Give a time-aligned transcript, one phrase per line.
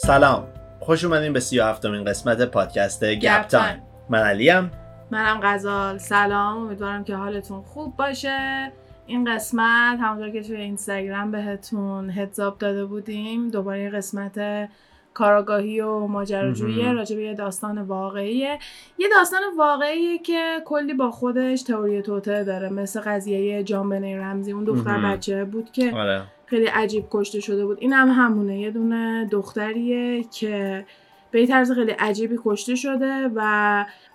[0.00, 0.46] سلام.
[0.80, 3.82] خوش اومدین به سی و هفتمین قسمت پادکست گپ تایم.
[4.08, 4.70] من علیم.
[5.10, 5.98] منم غزال.
[5.98, 6.58] سلام.
[6.58, 8.72] امیدوارم که حالتون خوب باشه.
[9.06, 14.68] این قسمت همونطور که توی اینستاگرام بهتون هدزاب داده بودیم دوباره قسمت
[15.14, 18.58] کاراگاهی و ماجراجویی راجع به یه داستان واقعیه.
[18.98, 22.68] یه داستان واقعیه که کلی با خودش تئوری توته داره.
[22.68, 26.22] مثل قضیه جان بنی رمزی اون دختر بچه بود که آره.
[26.48, 27.78] خیلی عجیب کشته شده بود.
[27.80, 28.60] این هم همونه.
[28.60, 30.84] یه دونه دختریه که
[31.30, 33.40] به طرز خیلی عجیبی کشته شده و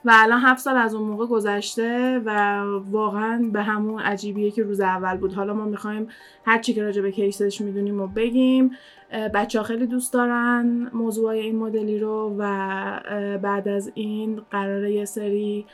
[0.05, 2.61] و الان هفت سال از اون موقع گذشته و
[2.91, 5.33] واقعا به همون عجیبیه که روز اول بود.
[5.33, 6.07] حالا ما می‌خوایم
[6.45, 8.71] هر چی که راجع به کیسش می‌دونیم و بگیم.
[9.33, 12.45] بچه ها خیلی دوست دارن موضوع این مدلی رو و
[13.41, 15.65] بعد از این قراره یه سری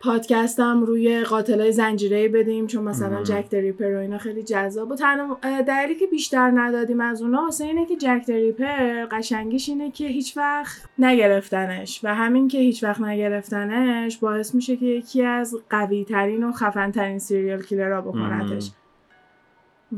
[0.00, 5.38] پادکستم روی قاتلای زنجیره بدیم چون مثلا جک دریپر و اینا خیلی جذاب و تنها
[5.66, 10.06] دلیلی که بیشتر ندادیم از اونا واسه اینه که Jack the Ripper قشنگیش اینه که
[10.06, 16.04] هیچ وقت نگرفتنش و همین که هیچ وقت نگرفتنش باعث میشه که یکی از قوی
[16.04, 18.70] ترین و خفن ترین serial killer ها بکنتش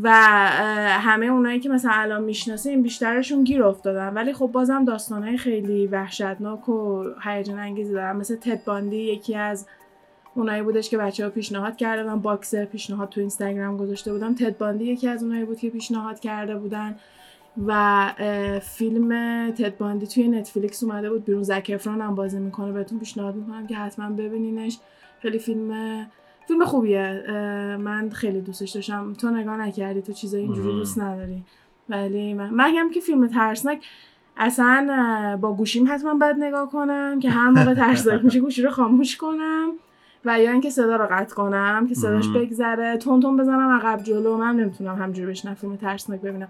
[0.02, 0.10] و
[1.00, 4.14] همه اونایی که مثلا الان می‌شناسیم بیشترشون گیر افتادن.
[4.14, 8.16] ولی خب بازم داستانهای خیلی وحشتناک و هیجان انگیزی دارن.
[8.16, 9.66] مثل تد باندی یکی از
[10.34, 14.58] اونایی بودش که بچه ها پیشنهاد کرده من box پیشنهاد تو اینستاگرام گذاشته بودم تد
[14.58, 16.96] باندی یکی از اونایی بود که پیشنهاد کرده بودن.
[17.66, 18.12] و
[18.62, 19.10] فیلم
[19.50, 21.42] تد باندی توی نتفلیکس اومده بود بیرون.
[21.42, 22.72] زکفران هم بازی می‌کنه.
[22.72, 24.78] بهتون پیشنهاد می‌کنم که حتما ببینینش.
[25.20, 25.70] خیلی فیلم
[26.48, 27.24] فیلم خوبیه.
[27.80, 29.12] من خیلی دوستش داشتم.
[29.12, 30.02] تو نگاه نکردی.
[30.02, 31.44] تو چیزای اینجوری دوست نداری.
[31.88, 33.84] ولی من مگم که فیلم ترسناک.
[34.36, 39.16] اصلا با گوشیم حتما باید نگاه کنم که هر موقع ترسناک میشه گوشی رو خاموش
[39.16, 39.72] کنم.
[40.24, 44.36] و یا اینکه صدا رو قطع کنم که صداش بگذره تون تون بزنم عقب جلو
[44.36, 46.48] من نمی‌تونم همجوری بشنم فیلم ترسناک ببینم.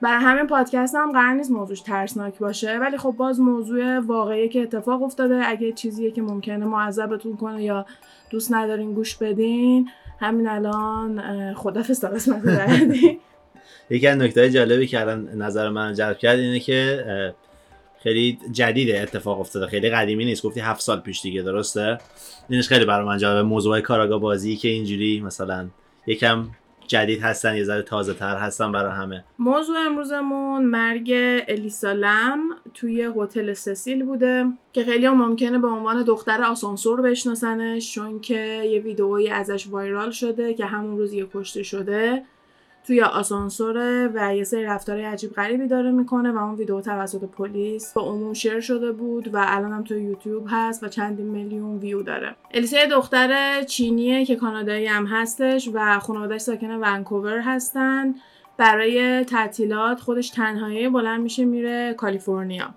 [0.00, 4.62] برای همین پادکست هم قرار نیست موضوعش ترسناک باشه ولی خب باز موضوع واقعی که
[4.62, 5.42] اتفاق افتاده.
[5.44, 7.86] اگه چیزیه که ممکنه معذبتون کنه یا
[8.30, 9.88] دوست ندارین گوش بدین
[10.20, 13.18] همین الان خدافظ تا قسمت بعدی.
[13.90, 17.04] یکی از نکته جالبی که الان نظر من جلب کرد اینه که
[18.02, 19.66] خیلی جدیده اتفاق افتاده.
[19.66, 20.42] خیلی قدیمی نیست.
[20.42, 21.98] گفتی هفت سال پیش دیگه درسته؟
[22.48, 23.42] اینش خیلی برای من جالبه.
[23.42, 25.68] موضوع کاراگا بازی که اینجوری مثلا
[26.06, 26.48] یکم
[26.88, 29.24] جدید هستن یه ذره تازه تر هستن برای همه.
[29.38, 31.12] موضوع امروزمون مرگ
[31.48, 32.40] الیسا لم
[32.74, 38.64] توی هتل سسیل بوده که خیلی هم ممکنه به عنوان دختر آسانسور بشناسنش چون که
[38.64, 42.22] یه ویدئویی ازش وایرال شده که همون روز یه کشته شده.
[42.88, 47.94] توی آسانسوره و یه سری رفتار عجیب غریبی داره می‌کنه و اون ویدیو توسط پلیس
[47.94, 52.02] به عموم شیر شده بود و الان هم توی یوتیوب هست و چندین میلیون ویو
[52.02, 52.34] داره.
[52.54, 58.14] الیسا دختر چینیه که کانادایی هم هستش و خانوادهش ساکن ونکوور هستن.
[58.56, 62.68] برای تعطیلات خودش تنهایی بلند میشه میره کالیفرنیا.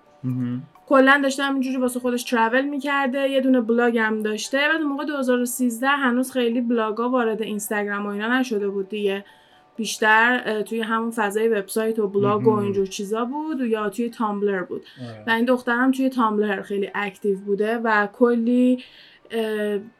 [0.87, 4.57] کلا داشته همینجوری واسه خودش travel می‌کرده یه دونه بلاگ هم داشته.
[4.57, 9.25] بعد موقع 2013 هنوز خیلی بلاگا وارد اینستاگرام و اینا نشده بود دیگه.
[9.81, 14.63] بیشتر توی همون فضای وبسایت و بلاگ و اینجور چیزا بود و یا توی Tumblr
[14.63, 14.85] بود.
[15.01, 15.23] آره.
[15.27, 18.83] و این دخترم توی Tumblr خیلی active بوده و کلی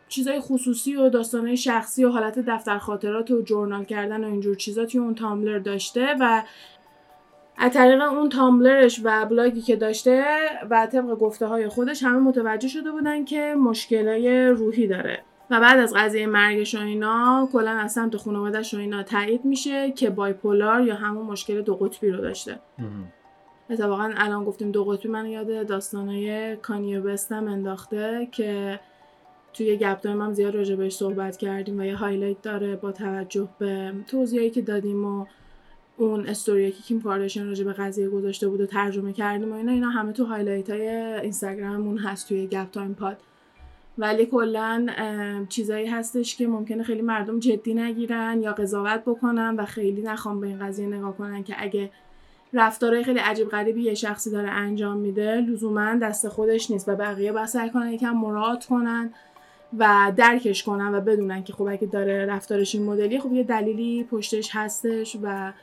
[0.07, 4.85] چیزای خصوصی و داستانهای شخصی و حالت دفتر خاطرات و journal کردن و اینجور چیزا
[4.85, 6.43] توی اون Tumblr داشته و
[7.57, 10.25] از طریق اون Tumblr ش و بلاگی که داشته
[10.69, 15.23] و طبق گفته های خودش همه متوجه شده بودن که مشکلای روحی داره.
[15.51, 19.91] و بعد از قضیه مرگش و اینا کلا از سمت خانوادهش و اینا تایید میشه
[19.91, 22.59] که bipolar یا همون مشکل دو قطبی رو داشته.
[23.69, 28.79] اتفاقا الان گفتیم دو قطبی من یاد داستانای کانیه وستم انداخته که
[29.53, 33.93] توی گپ هم زیاد راجع بهش صحبت کردیم و یه highlight داره با توجه به
[34.07, 35.25] توضیحی که دادیم و
[35.97, 39.71] اون استوری که کیم کارداشیان راجع به قضیه گذاشته بود و ترجمه کردیم و اینا
[39.71, 40.89] اینا همه تو highlight های
[41.21, 43.17] اینستاگراممون هست توی گپ تایم پاد.
[43.97, 44.87] ولی کلا
[45.49, 50.47] چیزایی هستش که ممکنه خیلی مردم جدی نگیرن یا قضاوت بکنن و خیلی نخوام به
[50.47, 51.89] این قضیه نگاه کنن که اگه
[52.53, 57.31] رفتارهای خیلی عجیب غریبی یه شخصی داره انجام میده لزوما دست خودش نیست و بقیه
[57.31, 59.13] باید سعی کنن یکم مدارا کنن
[59.77, 64.03] و درکش کنن و بدونن که خب اگه داره رفتارش این مدلی خب یه دلیلی
[64.03, 65.53] پشتش هستش و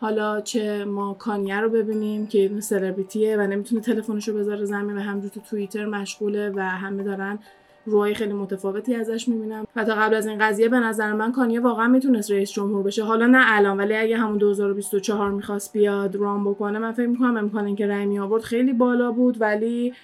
[0.00, 4.96] حالا چه ما کانیه رو ببینیم که یه سلبریتیه و نمی‌تونه تلفنش رو بذاره زمین
[4.96, 7.38] و همجور تو توییتر مشغوله و همه دارن
[7.86, 9.66] روی خیلی متفاوتی ازش می‌بینم.
[9.76, 13.04] و تا قبل از این قضیه به نظر من کانیه واقعا می‌تونست رئیس جمهور بشه.
[13.04, 17.66] حالا نه الان ولی اگه همون 2024 می‌خواست بیاد رام بکنه من فکر می‌کنم امکان
[17.66, 19.40] اینکه رای می آورد خیلی بالا بود.
[19.40, 19.94] ولی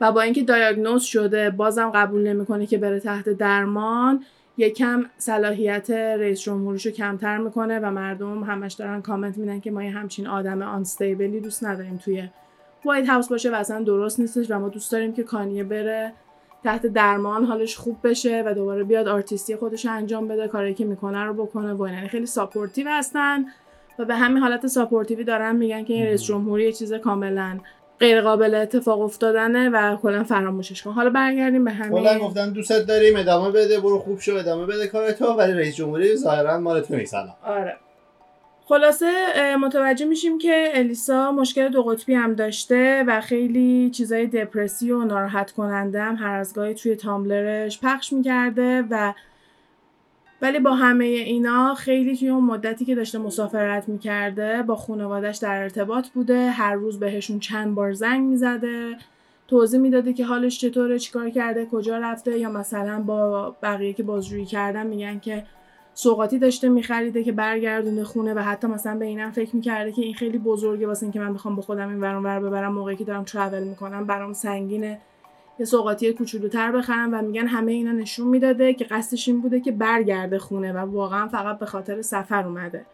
[0.00, 4.24] و با اینکه دایاگنوز شده بازم قبول نمی‌کنه که بره تحت درمان
[4.56, 9.84] یکم صلاحیت رئیس جمهوریش رو کمتر می‌کنه و مردم همش دارن کامنت میدن که ما
[9.84, 12.28] یه همچین آدم unstable ی دوست نداریم توی
[12.84, 16.12] White House باشه و اصلا درست نیستش و ما دوست داریم که کانیه بره
[16.68, 20.84] تحت درمان حالش خوب بشه و دوباره بیاد آرتیستی خودش رو انجام بده کاری که
[20.84, 23.44] می‌کنه رو بکنه و یعنی خیلی supportive هستن.
[23.98, 27.58] و به همین حالت supportive ی دارن میگن که این رئیس جمهوری یه چیز کاملا
[28.00, 30.90] غیر قابل اتفاق افتادنه و کلا فراموشش کن.
[30.90, 32.02] حالا برگردیم به همین.
[32.02, 35.76] کلا گفتن دوستت داریم ادامه بده برو خوب شو ادامه بده کار تو ولی رئیس
[35.76, 37.14] جمهوری ظاهرا مال تو نیست
[37.44, 37.76] آره.
[38.68, 39.12] خلاصه
[39.60, 45.52] متوجه میشیم که الیسا مشکل دو قطبی هم داشته و خیلی چیزای دپرسی و ناراحت
[45.52, 49.14] کننده هم هر از گاهی توی تامبلرش پخش می‌کرده و
[50.42, 55.62] ولی با همه اینا خیلی توی اون مدتی که داشته مسافرت می‌کرده با خانوادش در
[55.62, 58.96] ارتباط بوده هر روز بهشون چند بار زنگ می‌زده
[59.48, 64.46] توضیح می‌داده که حالش چطوره چیکار کرده کجا رفته یا مثلا با بقیه که بازجویی
[64.46, 65.44] کردن میگن که
[66.00, 70.14] سوقاتی داشته میخریده که برگردونه خونه و حتی مثلا به اینم فکر می‌کرده که این
[70.14, 73.24] خیلی بزرگه واسه اینکه من بخوام با خودم این ور ور ببرم موقعی که دارم
[73.24, 75.00] ترافل می‌کنم برام سنگینه
[75.58, 79.72] یه سوقاتی کوچولوتر بخرم و میگن همه اینا نشون می‌داده که قصدش این بوده که
[79.72, 82.86] برگرده خونه و واقعا فقط به خاطر سفر اومده.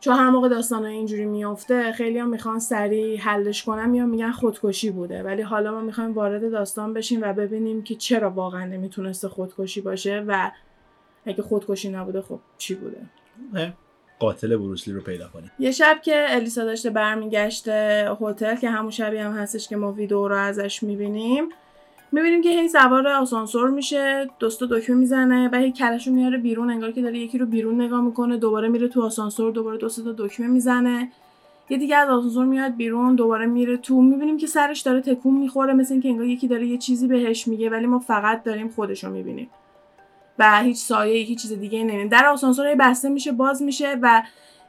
[0.00, 4.90] چون هر موقع داستان اینجوری میفته خیلی هم می‌خوان سریع حلش کنم یا میگن خودکشی
[4.90, 5.22] بوده.
[5.22, 10.24] ولی حالا ما می‌خوایم وارد داستان بشیم و ببینیم که چرا واقعا نمی‌تونسته خودکشی باشه
[10.26, 10.50] و
[11.26, 12.98] اگه خودکشی نبوده خب چی بوده؟
[14.18, 15.50] قاتل بروسلی رو پیدا کنیم.
[15.58, 20.28] یه شب که الیسا داشته برمیگشته هتل که همون شبی هم هستش که ما ویدیو
[20.28, 21.48] رو ازش می‌بینیم
[22.12, 26.92] می‌بینیم که هی سوار آسانسور میشه دوستا دکمه می‌زنه و هی کلشو میاره بیرون انگار
[26.92, 30.46] که داره یکی رو بیرون نگاه می‌کنه دوباره میره تو آسانسور دوباره دو تا دکمه
[30.46, 31.12] می‌زنه.
[31.70, 34.02] یه دیگه از آسانسور میاد بیرون دوباره میره تو.
[34.02, 37.70] می‌بینیم که سرش داره تکون می‌خوره مثل اینکه انگار یکی داره یه چیزی بهش میگه
[37.70, 39.50] ولی ما فقط داریم خودشو می‌بینیم.
[40.38, 44.22] و هیچ سایه هیچ چیز دیگه نمی‌بینیم در آسانسور بسته میشه باز میشه و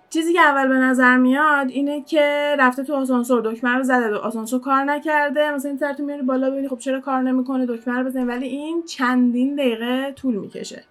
[0.10, 4.16] چیزی که اول به نظر میاد اینه که رفته تو آسانسور دکمه رو زده.
[4.16, 8.06] آسانسور کار نکرده مثلا این تو میاری بالا ببینی خب چرا کار نمی‌کنه دکمه رو
[8.06, 8.26] بزنی.
[8.26, 10.84] ولی این چندین دقیقه طول می‌کشه.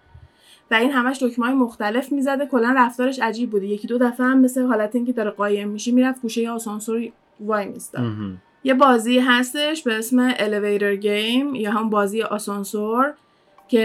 [0.71, 2.45] و این همش دکمه های مختلف می‌زده.
[2.45, 3.65] کلا رفتارش عجیب بوده.
[3.65, 7.09] یکی دو دفعه هم مثل حالت اینکه داره قایم میشه می‌رفت گوشه آسانسور
[7.39, 8.01] وای میستا.
[8.63, 13.13] یه بازی هستش به اسم Elevator Game یا هم بازی آسانسور.
[13.67, 13.81] که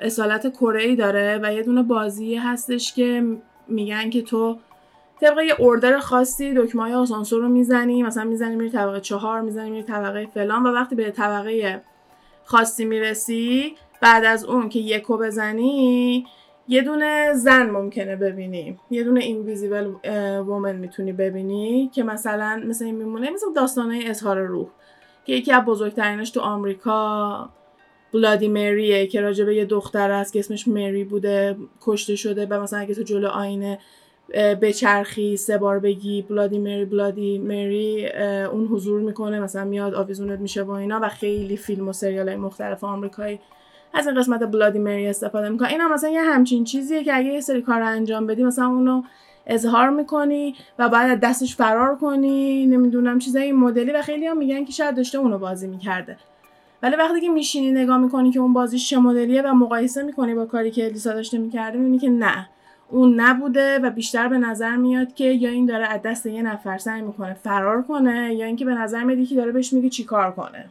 [0.00, 3.24] اصالت کره ای داره و یه دونه بازی هستش که
[3.68, 4.58] میگن که تو
[5.20, 8.02] طبق یه اوردر خاصی دکمه های آسانسور رو می‌زنی.
[8.02, 11.82] مثلا می‌زنی میری طبقه چهار می‌زنی میری طبقه فلان و وقتی به طبقه
[12.44, 16.26] خاصی می‌رسی بعد از اون که یکو بزنی
[16.68, 18.78] یه دونه زن ممکنه ببینی.
[18.90, 19.90] یه دونه اینویزیبل
[20.38, 23.30] وومن می‌تونی ببینی که مثلا مثل این میمونه.
[23.30, 24.68] مثل داستانه اظهار روح
[25.24, 27.48] که یکی از بزرگترینش تو آمریکا
[28.12, 32.78] بلادی مریه که راجبه یه دختر است که اسمش مری بوده کشته شده و مثلا
[32.78, 33.78] اگه تو جلو آینه
[34.62, 38.08] بچرخی سه بار بگی بلادی مری بلادی مری
[38.52, 42.36] اون حضور می‌کنه مثلا میاد آویزونت میشه و اینا و خیلی فیلم و سریال های
[42.36, 43.40] مختلف آمریکایی
[43.94, 45.68] از این قسمت بلادی مری استفاده می‌کنه.
[45.68, 49.02] اینا مثلا یه همچین چیزیه که اگه یه سری کار انجام بدی مثلا اونو
[49.46, 54.38] اظهار می‌کنی و بعد از دستش فرار کنی نمی‌دونم چیزای این مدلی و خیلی هم
[54.38, 56.16] میگن که شاید داشته اونو بازی می‌کرده.
[56.86, 60.46] ولی وقتی که میشینی نگاه می‌کنی که اون بازی چه مدلیه و مقایسه می‌کنی با
[60.46, 62.48] کاری که الیسا داشته می‌کرده می‌بینی که نه.
[62.90, 66.78] اون نبوده و بیشتر به نظر میاد که یا این داره از دست یه نفر
[66.78, 70.64] سعی می‌کنه فرار کنه یا اینکه به نظر میاد یکی داره بهش میگه چیکار کنه.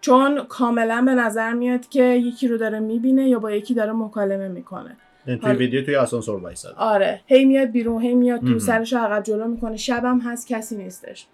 [0.00, 4.48] چون کاملا به نظر میاد که یکی رو داره می‌بینه یا با یکی داره مکالمه
[4.48, 4.96] می‌کنه.
[5.26, 6.76] یعنی توی ویدیو توی آسانسور وایساده.
[6.76, 7.20] آره.
[7.26, 9.76] هی میاد بیرون هی میاد تو سرش رو عقب جلو می‌کنه.
[9.76, 11.26] شبم هست کسی نیستش.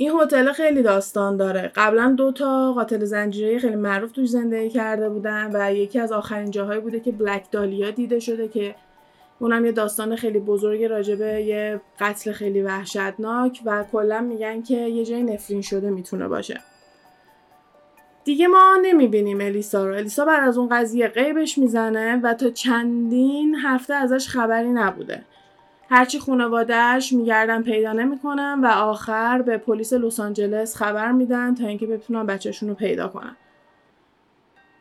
[0.00, 1.72] این هتل خیلی داستان داره.
[1.74, 6.50] قبلا دو تا قاتل زنجیره خیلی معروف توش زندگی کرده بودن و یکی از آخرین
[6.50, 8.74] جاهایی بوده که بلک دالیا دیده شده که
[9.38, 15.04] اونم یه داستان خیلی بزرگ راجبه یه قتل خیلی وحشتناک و کلا میگن که یه
[15.04, 16.60] جای نفرین شده می‌تونه باشه.
[18.24, 19.94] دیگه ما نمی‌بینیم الیسا رو.
[19.94, 25.22] الیسا بعد از اون قضیه غیبش می‌زنه و تا چندین هفته ازش خبری نبوده.
[25.90, 31.86] هرچی خانوادهش میگردن پیدا نمی‌کنن و آخر به پلیس لس آنجلس خبر میدن تا اینکه
[31.86, 33.36] بتونن بچهشون رو پیدا کنن.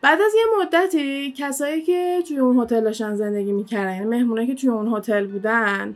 [0.01, 4.55] بعد از یه مدتی کسایی که توی اون هتل داشتن زندگی می‌کردن یعنی مهمونه که
[4.55, 5.95] توی اون هتل بودن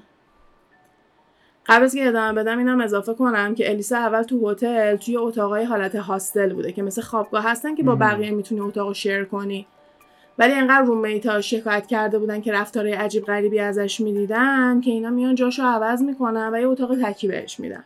[1.66, 5.64] قبل از که ادامه بدم اینم اضافه کنم که الیسا اول تو هتل توی اتاقای
[5.64, 9.68] حالت هاستل بوده که مثل خوابگاه هستن که با بقیه می‌تونی اتاق شیر کنی.
[10.38, 15.36] ولی انقدر رومیتا شکایت کرده بودن که رفتارهای عجیب غریبی ازش می‌دیدن که اینا میان
[15.36, 17.84] جاشو عوض می‌کنن و یه اتاق تکی بهش میدن.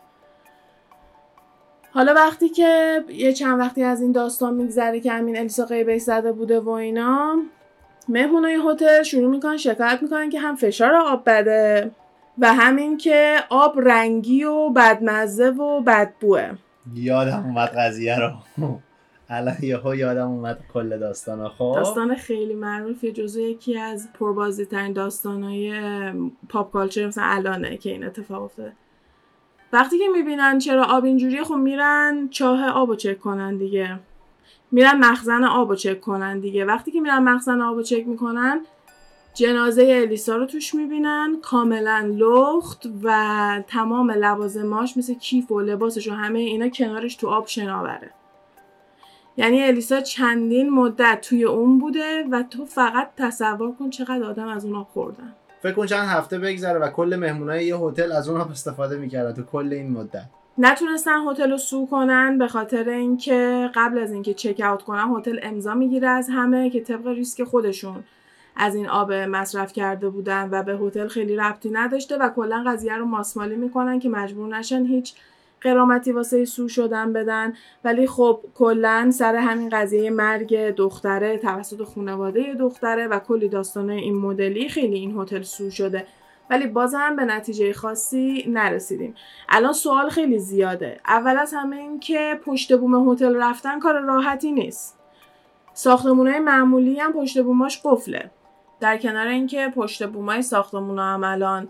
[1.91, 6.31] حالا وقتی که یه چند وقتی از این داستان میگذره که همین الیسا غیبش زده
[6.31, 7.35] بوده و اینا
[8.09, 11.91] مهمونای هتل شروع می‌کنن شکایت می‌کنن که هم فشار آب بده
[12.37, 16.51] و همین که آب رنگی و بدمزه و بدبوه.
[16.93, 18.31] یادم اومد قضیه رو.
[19.29, 24.65] الان یهو یادم اومد کل داستان خب؟ داستان خیلی معروف یه جزو یکی از پربازی
[24.65, 25.73] ترین داستانهای
[26.49, 28.73] پاپ کالچر مثلا الانه که این اتفاق افتاده.
[29.73, 33.99] وقتی که می‌بینن چرا آب اینجوریه خب میرن چاه آب رو چک کنن دیگه.
[34.71, 36.65] میرن مخزن آب رو چک کنن دیگه.
[36.65, 38.61] وقتی که میرن مخزن آب رو چک می‌کنن
[39.33, 46.13] جنازه الیسا رو توش می‌بینن کاملا لخت و تمام لوازماش مثل کیف و لباسش و
[46.13, 48.11] همه اینا کنارش تو آب شناوره.
[49.37, 54.65] یعنی الیسا چندین مدت توی اون بوده و تو فقط تصور کن چقدر آدم از
[54.65, 55.33] اونها خوردن.
[55.61, 59.43] فکر کن چند هفته بگذره و کل مهمونای یه هتل از اون استفاده می‌کردن تو
[59.43, 60.25] کل این مدت.
[60.57, 65.39] نتونستن هتل رو سو کنن به خاطر اینکه قبل از اینکه چک اوت کنن هتل
[65.43, 68.03] امضا می‌گیره از همه که طبق ریسک خودشون
[68.55, 72.97] از این آب مصرف کرده بودن و به هتل خیلی ربطی نداشته و کلا قضیه
[72.97, 75.13] رو ماسمالی می‌کنن که مجبور نشن هیچ
[75.65, 77.53] قرامتی واسه سو شدن بدن.
[77.83, 84.15] ولی خب کلا سر همین قضیه مرگ دختره توسط خانواده دختره و کلی داستانه این
[84.15, 86.07] مدلی خیلی این هتل سو شده.
[86.49, 89.15] ولی بازم به نتیجه خاصی نرسیدیم.
[89.49, 90.99] الان سوال خیلی زیاده.
[91.07, 94.99] اول از همه این که پشت بوم هتل رفتن کار راحتی نیست.
[95.73, 98.31] ساختمونه معمولی هم پشت بوماش قفله.
[98.79, 101.69] در کنار اینکه پشت بومای ساختمون هم الان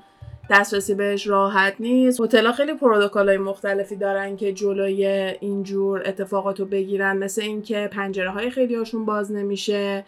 [0.49, 2.21] دسترسی بهش راحت نیست.
[2.21, 2.73] هتل‌ها خیلی
[3.13, 5.05] های مختلفی دارن که جلوی
[5.39, 7.17] اینجور اتفاقات رو بگیرن.
[7.17, 10.05] مثل اینکه پنجره های خیلی هاشون باز نمیشه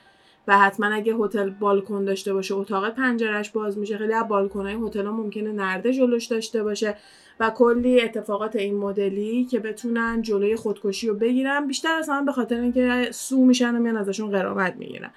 [0.47, 3.97] و حتما اگه هتل بالکن داشته باشه اتاق پنجرش باز میشه.
[3.97, 4.25] خیلی از
[4.55, 6.95] های هتل ها ممکنه نرده جلوش داشته باشه
[7.39, 12.31] و کلی اتفاقات این مدلی که بتونن جلوی خودکشی رو بگیرن بیشتر از همه به
[12.31, 15.11] خاطر اینکه سو میشن و میان ازشون قرامت می‌گیرن.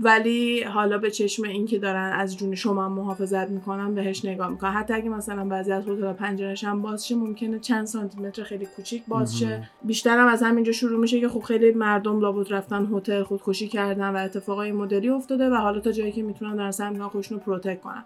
[0.00, 4.70] ولی حالا به چشم اینکه دارن از جون شما محافظت می‌کنن بهش نگاه می‌کنن.
[4.70, 8.66] حتی اگه مثلا بعضی از هتل پنجرش هم باز شه ممکنه چند سانتی متر خیلی
[8.76, 9.68] کوچیک باز شه.
[9.82, 14.08] بیشتر هم از همینجا شروع میشه که خب خیلی مردم لابد رفتن هتل خودکشی کردن
[14.08, 17.44] و اتفاقای مدلی افتاده و حالا تا جایی که می‌تونن دارن سعی می‌کنن خودشون رو
[17.44, 18.04] protect کنن.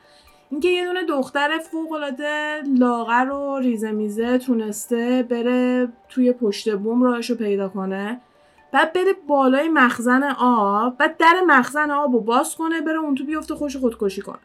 [0.51, 7.03] اینکه یه دونه دختر فوق العاده لاغر و ریزه میزه تونسته بره توی پشت بوم
[7.03, 8.21] راهش رو پیدا کنه.
[8.73, 13.25] بعد بره بالای مخزن آب بعد در مخزن آب رو باز کنه بره اون تو
[13.25, 14.39] بیفته خوش خودکشی کنه.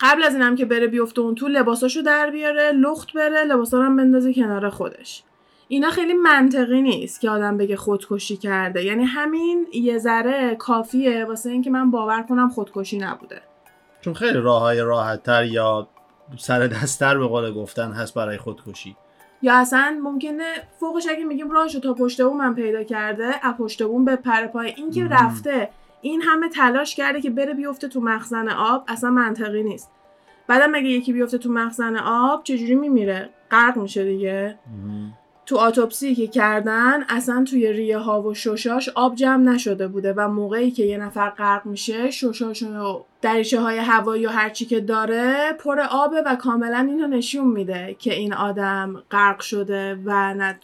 [0.00, 3.96] قبل از اینم که بره بیفته اون تو لباساشو در بیاره لخت بره لباسا هم
[3.96, 5.22] بندازه کنار خودش.
[5.68, 8.84] اینا خیلی منطقی نیست که آدم بگه خودکشی کرده.
[8.84, 13.42] یعنی همین یه ذره کافیه واسه اینکه من باور کنم خودکشی نبوده.
[14.00, 15.88] چون خیلی راه های راحت تر یا
[16.38, 18.96] سر دستتر به قول گفتن هست برای خودکشی.
[19.42, 23.82] یا اصلا ممکنه فوقش اگه میگیم راهشو تا پشت بوم من پیدا کرده از پشت
[23.82, 24.74] بوم به پر پای.
[24.76, 29.62] این که رفته این همه تلاش کرده که بره بیفته تو مخزن آب اصلا منطقی
[29.62, 29.90] نیست.
[30.46, 34.58] بعدم اگه یکی بیفته تو مخزن آب چجوری میمیره؟ غرق میشه دیگه.
[35.46, 40.28] تو آتوپسی که کردن اصلا توی ریه ها و ششاش آب جمع نشده بوده و
[40.28, 45.52] موقعی که یه نفر غرق میشه ششاش و دریچه های هوایی و هرچی که داره
[45.52, 50.56] پر آبه و کاملا اینو نشون میده که این آدم غرق شده و نت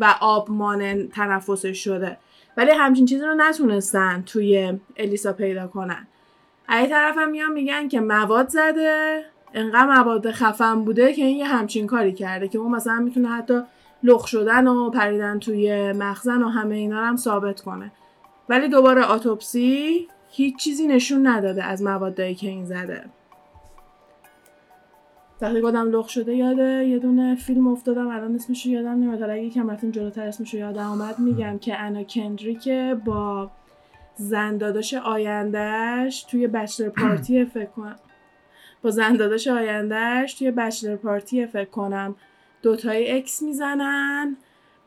[0.00, 2.16] و آب مانع تنفسش شده.
[2.56, 6.06] ولی همچین چیزی رو نتونستن توی الیسا پیدا کنن.
[6.68, 11.46] ای طرف هم میان میگن که مواد زده انقدر مواد خفن بوده که این یه
[11.46, 13.62] همچین کاری کرده که اون مثلا می‌تونه حتی
[14.02, 17.92] لخ شدن و پریدن توی مخزن و همه اینا هم ثابت کنه.
[18.48, 23.04] ولی دوباره آتوپسی هیچ چیزی نشون نداده از موادایی که این زده.
[25.40, 26.86] وقتی گفتم لخ شده یاده.
[26.86, 29.22] یه دونه فیلم افتادم الان اسمش رو یادم نمیاد.
[29.22, 32.68] اگه یکم رفتیم جلوتر اسمش رو یادم آمد میگم که انا کندریک
[33.04, 33.50] با
[34.16, 37.96] زنداداش آیندهش توی بچلر پارتی فکر کنم.
[38.82, 42.16] با زنداداش آیندهش توی بچلر پارتی فکر کنم.
[42.62, 44.36] دوتای اکس می‌زنن.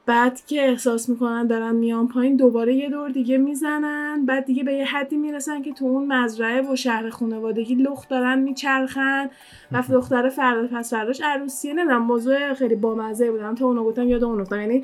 [0.05, 4.25] بعد که احساس می‌کنن دارن میان پایین دوباره یه دور دیگه می‌زنن.
[4.25, 8.39] بعد دیگه به یه حدی می‌رسن که تو اون مزرعه و شهر خانوادگی لخت دارن
[8.39, 9.29] میچرخن.
[9.71, 11.73] و دختر فردا پس فرداش عروسیه.
[11.73, 13.55] نمی‌دونم موضوع خیلی بامزه بودم.
[13.55, 14.61] تا اونو گفتم یاد اون افتادم.
[14.61, 14.83] یعنی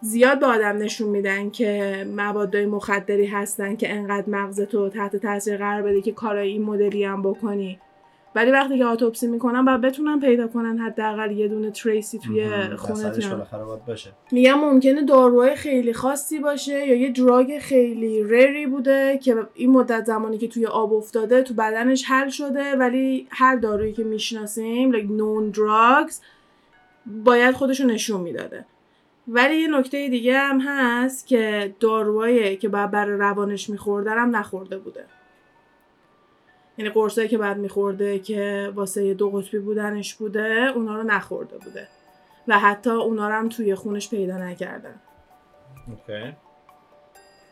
[0.00, 5.82] زیاد به آدم نشون میدن که موادهای مخدری هستن که انقدر مغزتو تحت تاثیر قرار
[5.82, 7.78] بده که کارای این مدلی هم بکنی.
[8.34, 13.12] ولی وقتی که اتوپسی می‌کنن باید بتونن پیدا کنن حداقل یه دونه تریسی توی خونه
[13.86, 14.12] باشه.
[14.32, 20.04] میگم ممکنه داروهای خیلی خاصی باشه یا یه دراگ خیلی ریری بوده که این مدت
[20.04, 25.06] زمانی که توی آب افتاده تو بدنش حل شده ولی هر دارویی که می‌شناسیم like
[25.06, 26.14] known drugs
[27.24, 28.64] باید خودشو نشون می‌داده.
[29.28, 34.78] ولی یه نکته دیگه هم هست که داروهایی که باید برای روانش میخورده هم نخورده
[34.78, 35.04] بوده.
[36.80, 41.88] یعنی قرصایی که بعد میخورده که واسه دو قطبی بودنش بوده اونا رو نخورده بوده.
[42.48, 44.94] و حتی اونا رو هم توی خونش پیدا نکردن.
[45.88, 46.32] اوکی.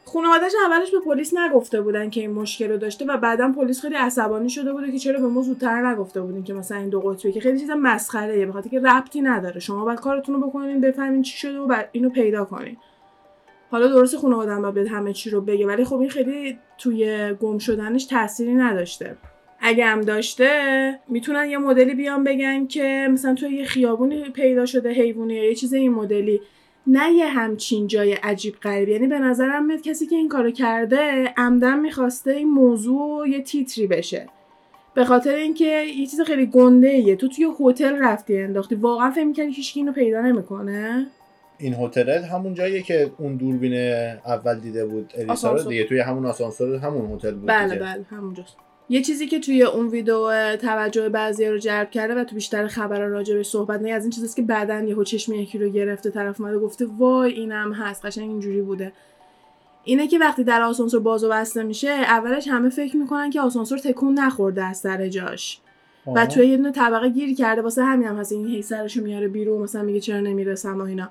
[0.05, 3.95] خانواده‌اش اولش به پلیس نگفته بودن که این مشکل رو داشته و بعدا پلیس خیلی
[3.95, 7.33] عصبانی شده بوده که چرا به ما زودتر نگفته بودین که مثلا این دو قطبی
[7.33, 9.61] که خیلی چیز مسخره به خاطر که ربطی نداره.
[9.61, 12.77] شما باید کارتون رو بکنین بفهمین چی شده و بعد اینو پیدا کنین.
[13.71, 17.59] حالا درست خانواده هم باید همه چی رو بگه ولی خب این خیلی توی گم
[17.59, 19.17] شدنش تأثیری نداشته.
[19.61, 24.91] اگه هم داشته می‌تونن یه مدلی بیان بگن که مثلا توی یه خیابونی پیدا شده
[24.91, 26.41] حیوانی یا یه چیز این مدلی.
[26.87, 31.35] نه یه همچین جای عجیب غریب یعنی به نظرم میاد کسی که این کارو کرده
[31.37, 34.29] عمدن می‌خواسته این موضوع یه تیتری بشه.
[34.95, 38.75] به خاطر اینکه یه چیز خیلی گنده ایه تو توی هتل رفتی انداختی.
[38.75, 41.07] واقعا فکر می‌کنی هیچ اینو پیدا نمی‌کنه؟
[41.59, 43.75] این هتل همون جاییه که اون دوربین
[44.27, 45.63] اول دیده بود الیسا رو.
[45.63, 47.85] دیگه توی همون آسانسور همون هتل بود بله دیگه.
[47.85, 48.57] بله همونجاست
[48.89, 53.01] یه چیزی که توی اون ویدیو توجه بعضی رو جلب کرده و تو بیشتر خبر
[53.01, 56.41] راجع به صحبت نه از این چیزاست که بعدن یهو چشم یکی رو گرفته طرف
[56.41, 58.93] اومده گفته وای اینم هست قشنگ اینجوری بوده
[59.85, 63.79] اینه که وقتی در آسانسور باز و بسته میشه اولش همه فکر می‌کنن که آسانسور
[63.79, 65.61] تکون نخورده از سر جاش
[66.07, 66.27] و آه.
[66.27, 69.63] توی یه دونه طبقه گیر کرده واسه همین هم هست این هی سرشو میاره بیرون
[69.63, 71.11] مثلا میگه چرا نمی‌رسم و اینا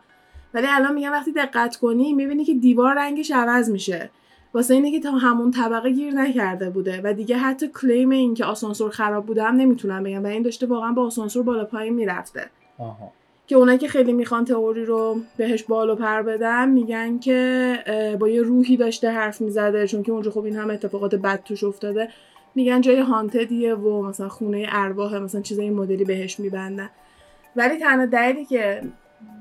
[0.58, 4.10] ولی الان میگم وقتی دقت کنی می‌بینی که دیوار رنگش عوض میشه.
[4.54, 8.46] واسه اینه که تا همون طبقه گیر نکرده بوده و دیگه حتی کلیم این که
[8.46, 12.50] آسانسور خراب بوده هم نمی‌تونم بگم و این داشته واقعا با آسانسور بالا پایین می‌رفته.
[12.78, 13.12] آها.
[13.48, 18.42] که اونایی که خیلی می‌خوان تئوری رو بهش بالو پر بدن میگن که با یه
[18.42, 22.10] روحی داشته حرف می‌زده چون که اونجا خب این هم اتفاقات بد توش افتاده.
[22.56, 26.90] میگن جای هانتدیه و مثلا خونه ارواح مثلا چیزای این مدلی بهش میبندن.
[27.56, 28.82] ولی تنها دلیلی که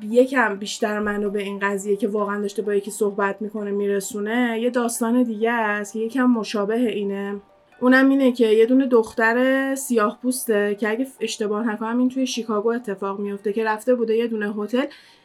[0.02, 4.70] یکم بیشتر منو به این قضیه که واقعا داشته با یکی صحبت می‌کنه میرسونه یه
[4.70, 7.40] داستان دیگه است که یکم مشابه اینه.
[7.80, 12.68] اونم اینه که یه دونه دختر سیاه پوسته که اگه اشتباه نکنم این توی شیکاگو
[12.68, 14.84] اتفاق میفته که رفته بوده یه دونه هتل.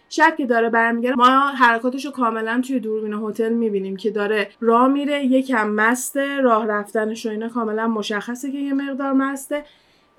[0.10, 4.88] شب که داره برمیگره ما حرکاتش رو کاملا توی دوربین هتل می‌بینیم که داره راه
[4.88, 9.64] میره یکم مسته راه رفتنش و اینا کاملا مشخصه که یه مقدار مسته.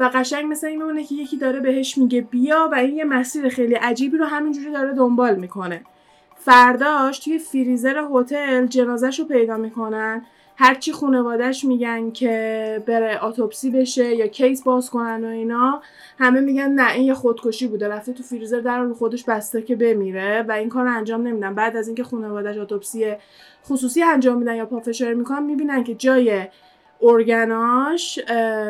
[0.03, 3.49] و قشنگ مثل این میمونه که یکی داره بهش میگه بیا و این یه مسیر
[3.49, 5.81] خیلی عجیبی رو همینجوری داره دنبال می‌کنه.
[6.37, 14.15] فرداش توی فریزر هتل جنازش رو پیدا می‌کنن هرچی خانوادهش میگن که بره اتوپسی بشه
[14.15, 15.83] یا کیس باز کنن و اینا
[16.19, 19.77] همه میگن نه این یه خودکشی بوده رفته تو فریزر در رو خودش بسته که
[19.77, 21.55] بمیره و این کار انجام نمیدن.
[21.55, 23.15] بعد از اینکه خانوادهش اتوپسی
[23.67, 26.47] خصوصی انجام میدن یا پافشاری می‌کنن می‌بینن که جای
[27.03, 28.19] ارگناش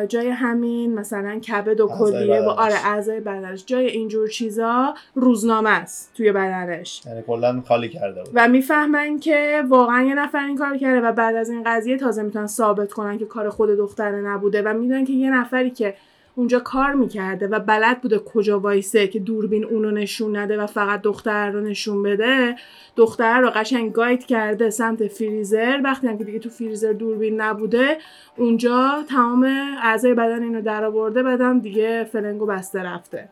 [0.07, 2.49] جای همین مثلا کبد و کلیه و.
[2.49, 8.31] آره اعضای بدنش جای اینجور چیزا روزنامه است توی بدنش یعنی کلا خالی کرده بود.
[8.33, 12.23] و می‌فهمن که واقعا یه نفر این کار کرده و بعد از این قضیه تازه
[12.23, 15.95] می‌تونن ثابت کنن که کار خود دختره نبوده و می‌دونن که یه نفری که
[16.35, 21.01] اونجا کار می‌کرده و بلد بوده کجا وایسه که دوربین اونو نشون نده و فقط
[21.01, 22.55] دختر رو نشون بده
[22.95, 27.97] دختر رو قشنگ گاید کرده سمت فریزر وقتی هم که دیگه تو فریزر دوربین نبوده
[28.37, 29.43] اونجا تمام
[29.83, 33.29] اعضای بدن اینو درآورده بعدم دیگه فلنگو بسته رفته.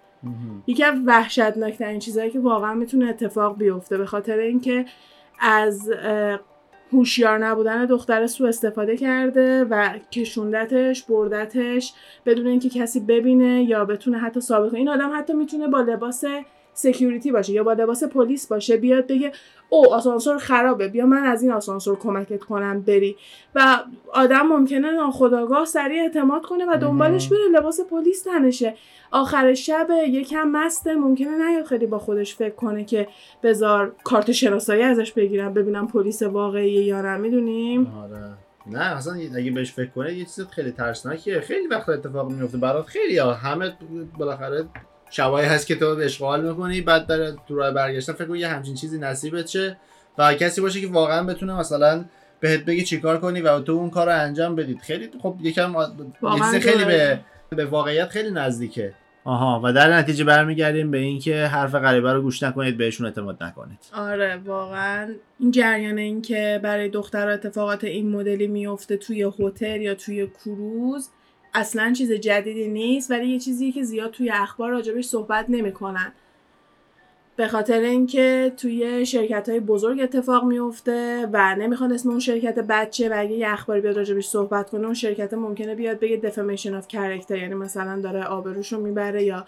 [0.67, 4.85] یکی از وحشتناکترین چیزهایی که واقعا می‌تونه اتفاق بیفته به خاطر اینکه
[5.39, 5.91] از
[6.93, 11.93] هوشیار نبودن دختر سوء استفاده کرده و کشوندتش بردتش
[12.25, 16.23] بدون اینکه کسی ببینه یا بتونه حتی کنه این آدم حتی می‌تونه با لباس
[16.73, 19.31] security باشه یا با لباس پلیس باشه بیاد بگه
[19.69, 23.15] اون آسانسور خرابه بیا من از این آسانسور کمکت کنم بری.
[23.55, 28.75] و آدم ممکنه ناخداگاه سریع اعتماد کنه و دنبالش بره لباس پلیس تنشه.
[29.11, 33.07] آخر شب یکم مسته ممکنه نیاد خیلی با خودش فکر کنه که
[33.43, 37.17] بذار کارت شناسایی ازش بگیرم ببینم پلیس واقعیه یا نه.
[37.17, 38.33] می‌دونیم؟ آره.
[38.67, 41.39] نه اصلا اگه بهش فکر کنه یه چیز خیلی ترسناکیه.
[41.39, 43.73] خیلی وقت اتفاق میفته برات خیلی ها همه
[44.19, 44.65] بالاخره
[45.11, 48.75] شبایی هست که تو اشغال می‌کنی بعد داره تو راه برگشتن فکر کن یه همچین
[48.75, 49.77] چیزی نصیبت شه
[50.17, 52.05] و کسی باشه که واقعا بتونه مثلا
[52.39, 54.81] بهت بگی چیکار کنی و تو اون کار رو انجام بدید.
[54.81, 55.75] خیلی خب یکم
[56.53, 57.19] یه خیلی به.
[57.55, 58.93] به واقعیت خیلی نزدیکه.
[59.23, 63.79] آها و در نتیجه برمیگردیم به اینکه حرف غریبه رو گوش نکنید بهشون اعتماد نکنید.
[63.93, 65.13] آره واقعا.
[65.39, 71.09] این جریان این که برای دختر اتفاقات این مدلی میفته توی هتل یا توی کروز
[71.53, 76.13] اصلا چیز جدیدی نیست ولی یه چیزیه که زیاد توی اخبار راجبش صحبت نمی‌کنن.
[77.35, 83.09] به خاطر اینکه توی شرکت های بزرگ اتفاق میفته و نمی‌خوان اسم اون شرکت بچه
[83.09, 86.85] و اگه یه اخباری بیاد راجبش صحبت کنه اون شرکت ممکنه بیاد بگه defamation of
[86.93, 89.45] character یعنی مثلا داره آبروشو می‌بره یا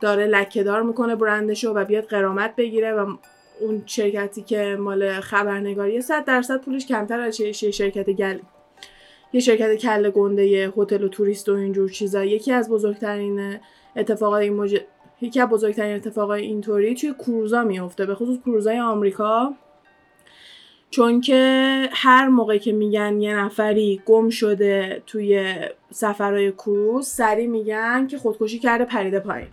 [0.00, 3.16] داره لکهدار می‌کنه برندشو و بیاد قرامت بگیره و
[3.60, 8.38] اون شرکتی که مال خبرنگاری 100 درصد پولش کمتر از شرکت گل
[9.32, 12.24] یه شرکت کله گنده هتل و توریست و اینجور چیزا.
[12.24, 13.58] یکی از بزرگترین
[13.96, 14.80] اتفاقات این مج...
[15.20, 19.54] یکی از بزرگترین اتفاقای اینطوری توی کروزا میفته به خصوص کروزای آمریکا.
[20.90, 25.54] چون که هر موقع که میگن یه نفری گم شده توی
[25.90, 29.48] سفرهای کروز سری میگن که خودکشی کرده پریده پایین.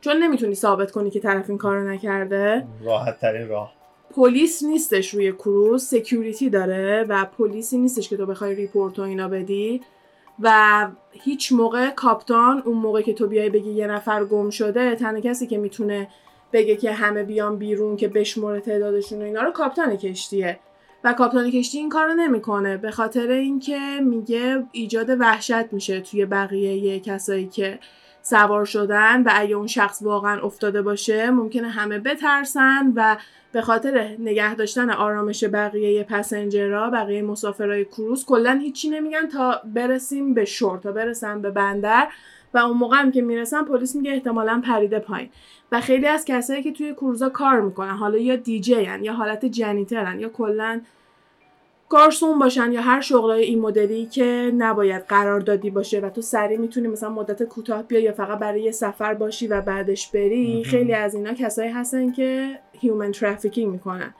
[0.00, 2.66] چون نمی‌تونی ثابت کنی که طرف این کارو نکرده.
[2.84, 3.77] راحت ترین راه.
[4.18, 9.28] پلیس نیستش روی cruise security داره و پلیسی نیستش که تو بخوای report و اینا
[9.28, 9.80] بدی.
[10.40, 15.20] و هیچ موقع کاپتان اون موقع که تو بیای بگی یه نفر گم شده تنها
[15.20, 16.08] کسی که می‌تونه
[16.52, 20.58] بگه که همه بیان بیرون که بشمره تعدادشون و اینا رو کاپتان کشتیه.
[21.04, 27.00] و کاپتان کشتی این کارو نمی‌کنه به خاطر اینکه میگه ایجاد وحشت میشه توی بقیه
[27.00, 27.78] کسایی که
[28.30, 33.16] سوار شدن و اگه اون شخص واقعا افتاده باشه ممکنه همه بترسن و
[33.52, 40.34] به خاطر نگه داشتن آرامش بقیه پسنجرها بقیه مسافرهای کروز کلا هیچی نمیگن تا برسیم
[40.34, 42.08] به شور تا برسن به بندر
[42.54, 45.28] و اون موقع هم که می‌رسن پلیس میگه احتمالا پریده پایین.
[45.72, 50.10] و خیلی از کسایی که توی کروزا کار می‌کنن حالا یا دیجی یا حالت janitor
[50.10, 50.80] ن یا کلا
[51.88, 56.88] گارسون باشن یا هر شغلای این مدلی که نباید قراردادی باشه و تو سریع می‌تونی
[56.88, 61.14] مثلا مدت کوتاه بیا یا فقط برای یه سفر باشی و بعدش بری خیلی از
[61.14, 64.14] اینا کسایی هستن که human trafficking می‌کنن.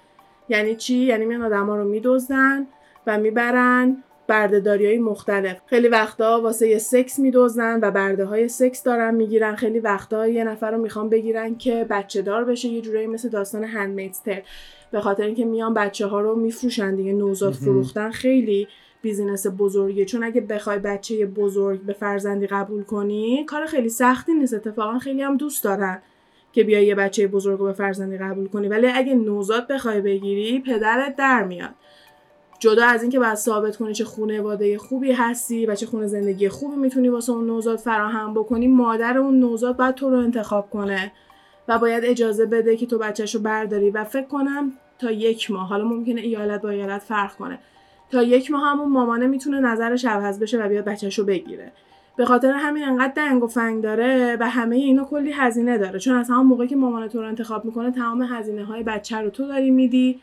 [0.48, 2.66] یعنی چی؟ یعنی میان آدما رو میدزدن
[3.06, 5.56] و می‌برن بردهداری های مختلف.
[5.66, 9.54] خیلی وقتا واسه یه سکس میدزدن و برده های سکس دارن می‌گیرن.
[9.54, 13.64] خیلی وقتا یه نفر رو می‌خوان بگیرن که بچه دار بشه یه جورایی مثل داستان
[13.64, 14.40] Handmaid's Tale
[14.90, 18.68] به خاطر اینکه میان بچه ها رو میفروشن دیگه نوزاد فروختن خیلی
[19.02, 20.04] business بزرگیه.
[20.04, 24.54] چون اگه بخوای بچه بزرگ به فرزندی قبول کنی کار خیلی سختی نیست.
[24.54, 26.02] اتفاقا خیلی هم دوست دارن
[26.52, 28.68] که بیای یه بچه بزرگ رو به فرزندی قبول کنی.
[28.68, 31.74] ولی اگه نوزاد بخوای بگیری پدرت در میاد.
[32.58, 36.76] جدا از اینکه باید ثابت کنی چه خانواده خوبی هستی و چه خونه زندگی خوبی
[36.76, 41.12] می‌تونی واسه اون نوزاد فراهم بکنی مادر اون نوزاد باید تو رو انتخاب کنه.
[41.68, 45.68] و باید اجازه بده که تو بچهش رو برداری و فکر کنم تا یک ماه
[45.68, 47.58] حالا ممکنه ایالت با ایالت فرق کنه.
[48.10, 51.72] تا یک ماه همون مامانه می‌تونه نظرش عوض بشه و بیاد بچهش رو بگیره.
[52.16, 55.98] به خاطر همین انقدر دنگ و فنگ داره و همه اینا کلی هزینه داره.
[55.98, 59.30] چون از همون موقعی که مامان تو رو انتخاب می‌کنه تمام هزینه های بچه رو
[59.30, 60.20] تو داری میدی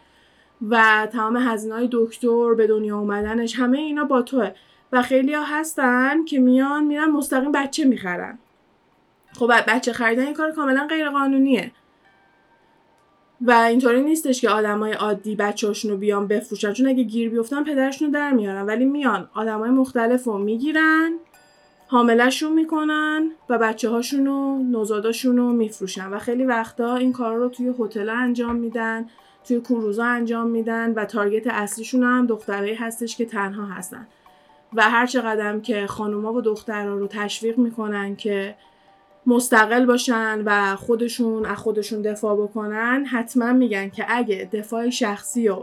[0.70, 4.52] و تمام هزینه های دکتر به دنیا اومدنش همه اینا با توه.
[4.92, 8.40] و خیلی ها هستن که میان میرن مستقیم بچه می‌خرن.
[9.40, 11.72] خب بچه خریدن این کار کاملا غیر قانونیه
[13.42, 16.74] و اینطوری نیستش که آدمای عادی بچه‌هاشون رو بیان بفروشن.
[16.74, 18.66] چون اگه گیر بیفتن پدرشون رو در میارن.
[18.66, 19.30] ولی میان.
[19.34, 21.12] آدمای مختلف رو می‌گیرن
[21.88, 26.10] حاملشون می‌کنن و بچه هاشون و نوزاداشون رو میفروشن.
[26.10, 29.10] و خیلی وقتا این کار رو توی هتل انجام میدن
[29.48, 34.08] توی کروزا انجام میدن و تارگت اصلیشون هم دخترایی هستش که تنها هستن.
[34.74, 38.56] و هر چقدر که خانوما و دخترها رو تشویق می‌کنن که
[39.28, 45.58] مستقل باشن و خودشون از خودشون دفاع بکنن حتما میگن که اگه دفاع شخصی و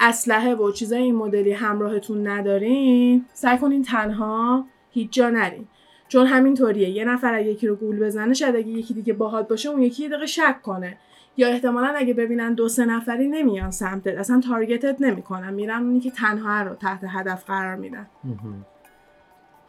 [0.00, 5.68] اسلحه و چیزای این مدلی همراهتون ندارین سعی کنین تنها هیچ جا نرین.
[6.08, 9.68] چون همینطوریه یه نفر اگه یکی رو گول بزنه شاید اگه یکی دیگه باهات باشه
[9.68, 10.96] اون یکی دقیقه شک کنه.
[11.36, 16.10] یا احتمالا اگه ببینن دو سه نفری نمیان سمتت اصلا تارگتت نمی‌کنن میرن اونی که
[16.10, 18.06] تنها رو تحت هدف قرار میدن.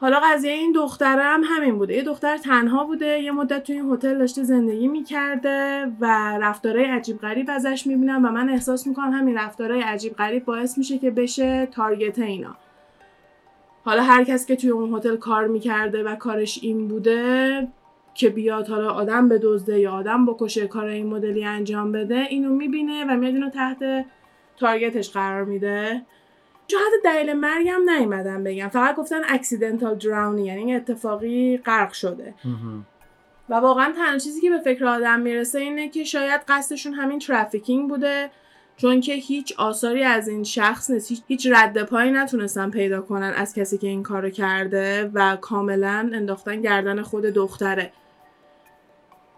[0.02, 1.96] حالا قضیه این دختره هم همین بوده.
[1.96, 7.18] یه دختر تنها بوده یه مدت توی این هتل داشته زندگی می‌کرده و رفتارهای عجیب
[7.18, 11.66] غریب ازش می‌بینم و من احساس می‌کنم همین رفتارهای عجیب غریب باعث میشه که بشه
[11.66, 12.56] تارگت اینا.
[13.86, 17.68] حالا هر کس که توی اون هتل کار می‌کرده و کارش این بوده
[18.14, 23.06] که بیاد حالا آدم بدزده یا آدم بکشه کار این مدلی انجام بده اینو می‌بینه
[23.06, 24.06] و میاد اینو تحت
[24.58, 26.02] target ش قرار میده.
[26.70, 28.68] چون حتی دلیل مرگم نیومدن بگم.
[28.68, 32.34] فقط گفتن accidental drowning یعنی اتفاقی غرق شده.
[33.50, 37.90] و واقعا تنها چیزی که به فکر آدم می‌رسه اینه که شاید قصدشون همین trafficking
[37.90, 38.30] بوده
[38.78, 41.24] چون که هیچ آثاری از این شخص نیست.
[41.28, 46.62] هیچ رد پایی نتونستن پیدا کنن از کسی که این کارو کرده و کاملا انداختن
[46.62, 47.92] گردن خود دختره.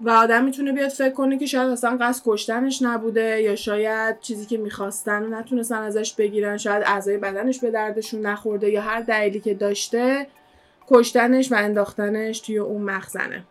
[0.03, 4.45] و آدم می‌تونه بیاد فکر کنه که شاید اصلا قصد کشتنش نبوده یا شاید چیزی
[4.45, 9.39] که می‌خواستن و نتونستن ازش بگیرن شاید اعضای بدنش به دردشون نخورده یا هر دلیلی
[9.39, 10.27] که داشته
[10.87, 13.43] کشتنش و انداختنش توی اون مخزنه.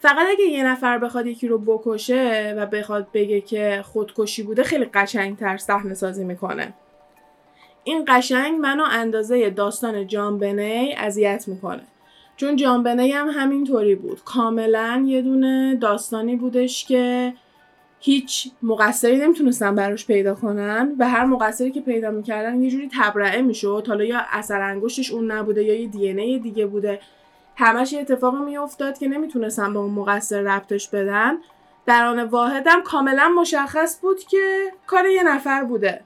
[0.00, 4.84] فقط اگه یه نفر بخواد یکی رو بکشه و بخواد بگه که خودکشی بوده خیلی
[4.84, 6.72] قشنگتر صحنه سازی می‌کنه.
[7.84, 11.82] این قشنگ منو اندازه داستان جان بنی اذیت می‌کنه.
[12.42, 14.24] چون جان هم همینطوری بود.
[14.24, 17.34] کاملا یه دونه داستانی بودش که
[18.00, 23.42] هیچ مقصری نمی‌تونستن براش پیدا کنن و هر مقصری که پیدا می‌کردن یه جوری تبرئه
[23.42, 23.84] می‌شد.
[23.88, 27.00] حالا یا اثر انگشتش اون نبوده یا یه دی ای دیگه بوده.
[27.56, 31.38] همش یه اتفاقی میافتاد که نمی‌تونستن به اون مقصر ربطش بدن.
[31.86, 36.00] در آن واحدم کاملا مشخص بود که کار یه نفر بوده.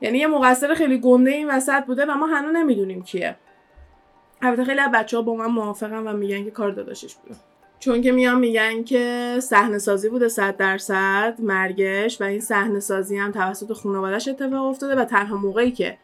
[0.00, 3.36] یعنی یه مقصر خیلی گنده این وسط بوده و ما هنوز نمی‌دونیم کیه.
[4.42, 7.34] البته خیلی از بچه ها با من موافقن و میگن که کار داداشش بوده.
[7.78, 13.16] چون که میان میگن که صحنه سازی بوده صد درصد مرگش و این صحنه سازی
[13.16, 15.98] هم توسط خانوادهش اتفاق افتاده و تنها موقعی که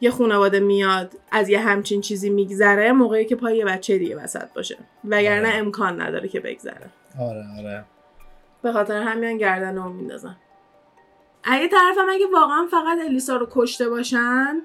[0.00, 4.52] یه خانواده میاد از یه همچین چیزی میگذره موقعی که پای یه بچه دیگه وسط
[4.54, 4.76] باشه.
[5.04, 5.58] وگرنه آره.
[5.58, 6.90] امکان نداره که بگذره.
[7.20, 7.84] آره آره.
[8.62, 10.36] به خاطر همین گردن رو میندازن.
[11.44, 14.62] اگه طرفم اگه واقعا فقط الیسا رو کشته باشن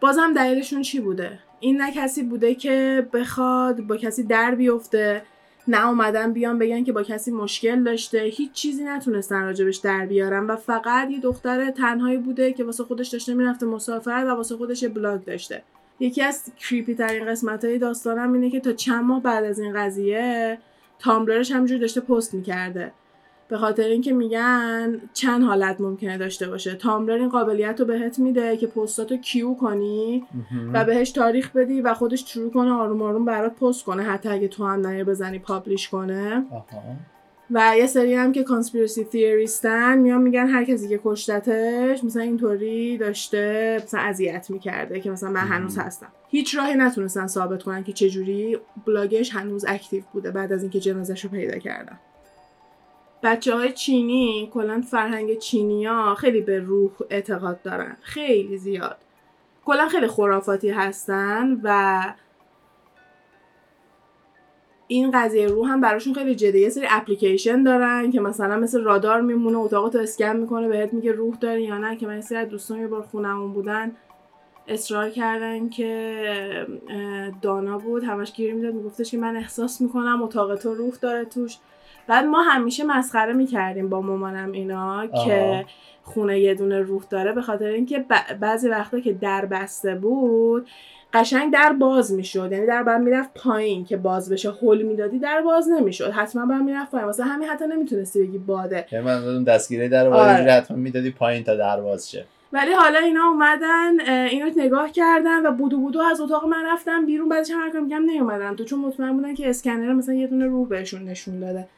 [0.00, 5.22] بازم دلیلشون چی بوده؟ این نه کسی بوده که بخواد با کسی در بیفته
[5.68, 8.18] نه اومدن بیان بگن که با کسی مشکل داشته.
[8.18, 13.08] هیچ چیزی نتونستن راجبش در بیارن و فقط یه دختر تنهایی بوده که واسه خودش
[13.08, 15.62] داشته می‌رفته مسافرت و واسه خودش یه بلاگ داشته.
[16.00, 19.72] یکی از creepy ترین قسمت های داستانم اینه که تا چند ماه بعد از این
[19.72, 20.58] قضیه
[20.98, 22.92] تامبلرش همینجور داشته پست می‌کرده.
[23.52, 26.74] به خاطر اینکه میگن چند حالت ممکنه داشته باشه.
[26.74, 30.24] تامبلر این قابلیت رو بهت میده که پستاتو queue کنی
[30.72, 34.02] و بهش تاریخ بدی و خودش شروع کنه آروم آروم برات پست کنه.
[34.02, 36.44] حتی اگه تو هم نیا بزنی publish کنه.
[36.50, 36.82] آها.
[37.50, 42.22] و یه سری هم که conspiracy theorist ن میان میگن هر کسی که کشتتش مثلا
[42.22, 46.08] اینطوری داشته مثلا اذیت می‌کرده که مثلا من هنوز هستم.
[46.28, 51.24] هیچ راهی نتونستن ثابت کنن که چجوری بلاگش هنوز active بوده بعد از اینکه جنازش
[51.24, 51.98] رو پیدا کردن.
[53.22, 57.96] بچه های چینی کلا فرهنگ چینی ها خیلی به روح اعتقاد دارن.
[58.02, 58.96] خیلی زیاد.
[59.64, 62.14] کلا خیلی خرافاتی هستن و
[64.86, 69.20] این قضیه روح هم براشون خیلی جدیه یه سری اپلیکیشن دارن که مثلا مثل رادار
[69.20, 72.80] میمونه اتاقتو اسکن می‌کنه بهت میگه روح داری یا نه که من سری از دوستان
[72.80, 73.96] یه بار خونمون بودن
[74.68, 76.66] اصرار کردن که
[77.42, 81.56] دانا بود همش گیر می‌داد میگفتش که من احساس می‌کنم اتاق تو روح داره توش.
[82.06, 85.64] بعد ما همیشه مسخره می‌کردیم با مامانم اینا که
[86.02, 88.04] خونه یه دونه روح داره به خاطر اینکه
[88.40, 90.68] بعضی وقتا که در بسته بود
[91.14, 92.52] قشنگ در باز می‌شد.
[92.52, 94.50] یعنی در بعد می‌رفت پایین که باز بشه.
[94.50, 96.10] هول می‌دادی در باز نمی‌شد.
[96.10, 97.06] حتما بعد می‌رفت پایین.
[97.06, 98.86] واسه همین حتی نمی‌تونستی بگی باده.
[98.92, 100.52] یعنی من دستگیره در آره.
[100.52, 102.24] حتما می‌دادی پایین تا درواز شه.
[102.52, 107.28] ولی حالا اینا اومدن اینو نگاه کردن و بودو بودو از اتاق من رفتن بیرون.
[107.28, 108.56] بعدش هر میگم نیومدن.
[108.56, 111.68] تو چون مطمئن بودن که اسکنر مثلا یه دونه روح بهشون نشون داده.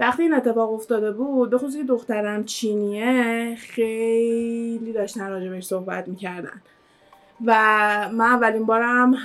[0.00, 6.62] وقتی این اتفاق افتاده بود به خصوص که دخترم چینیه خیلی داشتن راجبش صحبت می‌کردن.
[7.46, 7.54] و
[8.12, 9.16] من اولین بارم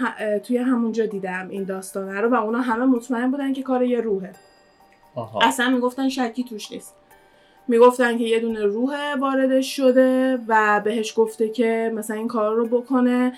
[0.43, 4.31] توی همونجا دیدم این داستانه رو و اونا همه مطمئن بودن که کار یه روحه.
[5.15, 5.39] آها.
[5.41, 6.95] اصلا می‌گفتن شکی توش نیست.
[7.67, 12.67] می‌گفتن که یه دونه روح واردش شده و بهش گفته که مثلا این کار رو
[12.67, 13.33] بکنه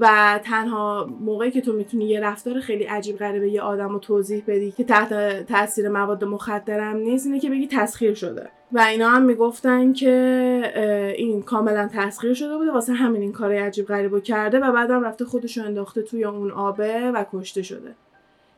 [0.00, 4.44] و تنها موقعی که تو می‌تونی یه رفتار خیلی عجیب غریبه یه آدم رو توضیح
[4.46, 8.50] بدی که تحت تاثیر مواد مخدرم نیست اینه که بگی تسخیر شده.
[8.72, 13.86] و اینا هم می‌گفتن که این کاملا تسخیر شده بوده واسه همین این کار عجیب
[13.86, 17.94] غریب کرده و بعدم رفته خودش رو انداخته توی اون آبه و کشته شده.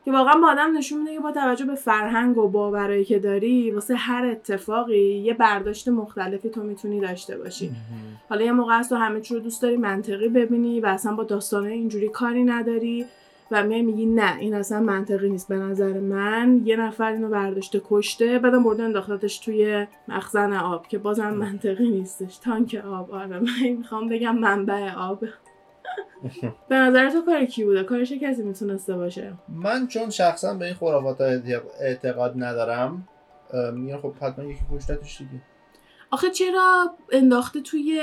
[0.04, 3.70] که واقعا با آدم نشون میده که با توجه به فرهنگ و باورایی که داری
[3.70, 7.70] واسه هر اتفاقی یه برداشت مختلفی تو می‌تونی داشته باشی.
[8.28, 11.24] حالا یه موقع است تو همه چی رو دوست داری منطقی ببینی و اصلا با
[11.24, 13.06] داستانه اینجوری کاری نداری
[13.52, 15.48] و میای میگی نه این اصلا منطقی نیست.
[15.48, 20.98] به نظر من یه نفر اینو برداشته کشته بعدم برده انداختتش توی مخزن آب که
[20.98, 22.36] بازم منطقی نیستش.
[22.36, 23.10] تانک آب.
[23.10, 25.24] آره من می‌خوام بگم منبع آب.
[26.68, 30.74] به نظر تو کار کی بوده؟ کارش کسی می‌تونسته باشه؟ من چون شخصا به این
[30.74, 31.20] خرافات
[31.80, 33.08] اعتقاد ندارم
[33.74, 35.42] میگم خب حتما یکی کشتتش دیگه.
[36.10, 38.02] آخه چرا انداخته توی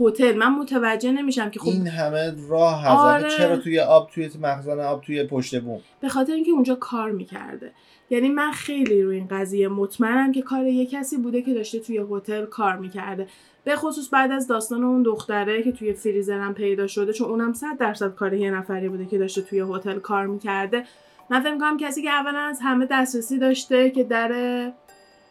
[0.00, 3.24] هتل؟ من متوجه نمیشم که خب این همه راه هست.
[3.24, 3.36] آره.
[3.36, 7.72] چرا توی آب توی مخزن آب توی پشت بوم؟ به خاطر اینکه اونجا کار می‌کرده.
[8.10, 12.04] یعنی من خیلی روی این قضیه مطمئنم که کار یه کسی بوده که داشته توی
[12.10, 13.26] هتل کار می‌کرده.
[13.64, 17.78] به خصوص بعد از داستان اون دختره که توی فریزرم پیدا شده چون اونم صد
[17.78, 20.84] درصد کار یه نفری بوده که داشته توی هتل کار می‌کرده.
[21.30, 24.72] من فکر می‌کنم کسی که اولا از همه دسترسی داشته که در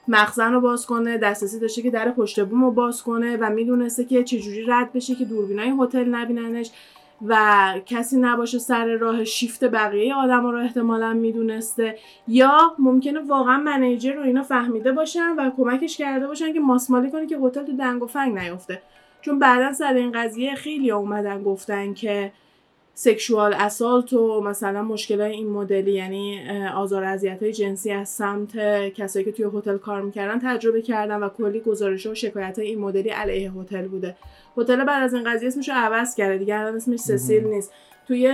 [0.08, 4.06] مخزن رو باز کنه دسترسی داشته که در پشت بوم رو باز کنه و می‌دونسته
[4.06, 6.72] که چجوری رد بشه که دوربینای هتل نبیننش.
[7.28, 11.98] و کسی نباشه سر راه شیفت بقیه آدم رو احتمالا می‌دونسته.
[12.28, 17.28] یا ممکنه واقعا منیجر رو اینا فهمیده باشن و کمکش کرده باشن که ماسمالی کنه
[17.28, 18.82] که هتل تو دنگ و فنگ نیفته
[19.22, 22.32] چون بعدا سر این قضیه خیلی اومدن گفتن که
[23.02, 26.40] سکشوال اسالت و مثلا مشکل این مدلی یعنی
[26.76, 28.58] آزار اذیت های جنسی از سمت
[28.94, 33.10] کسایی که توی هتل کار می‌کردن تجربه کردن و کلی گزارش و شکایت این مدلی
[33.10, 34.16] علیه هتل بوده.
[34.58, 37.74] هتل بعد از این قضیه اسمش رو عوض کرده دیگه الان اسمش سسیل نیست.
[38.08, 38.34] توی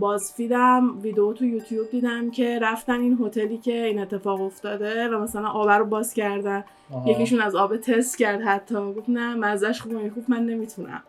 [0.00, 5.48] بازفیدم ویدیو تو یوتیوب دیدم که رفتن این هتلی که این اتفاق افتاده و مثلا
[5.48, 6.64] آب رو باز کردن.
[7.06, 8.74] یکیشون از آب تست کرد حتی.
[8.74, 11.02] گفت نه مزهش خوبه خوب من نمی‌تونم.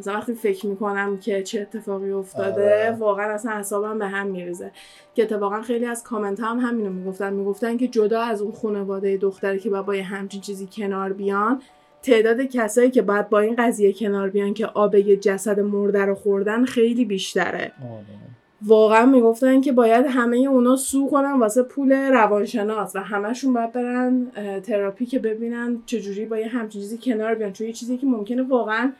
[0.00, 2.96] مثلا وقتی فکر می‌کنم که چه اتفاقی افتاده آره.
[2.98, 4.70] واقعا اصلا حسابم به هم میریزه
[5.14, 9.58] که اتفاقا خیلی از کامنت هم همینو می‌گفتن می‌گفتن که جدا از اون خانواده دختری
[9.58, 11.62] که با یه همچین چیزی کنار بیان
[12.02, 16.14] تعداد کسایی که باید با این قضیه کنار بیان که آب یه جسد مرده رو
[16.14, 18.04] خوردن خیلی بیشتره آره.
[18.62, 24.30] واقعا می‌گفتن که باید همه اونا سو کنن واسه پول روانشناس و همهشون باید برن
[24.60, 28.42] تراپی که ببینن چجوری با یه همچین چیزی کنار بیان چون یه چیزی که ممکنه
[28.42, 28.92] واقعا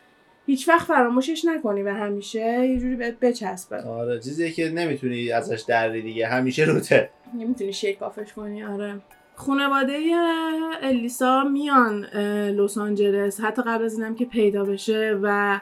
[0.46, 3.82] هیچ وقت فراموشش نکنی و همیشه یه جوری بهت بچسبه.
[3.82, 7.10] آره چیزی که نمی‌تونی ازش دری دیگه همیشه روته.
[7.38, 9.00] نمی‌تونی شیک آفش کنی آره.
[9.34, 9.98] خانواده
[10.82, 12.04] الیسا میان
[12.50, 13.40] لس آنجلس.
[13.40, 15.60] حتی قبل از اینم که پیدا بشه و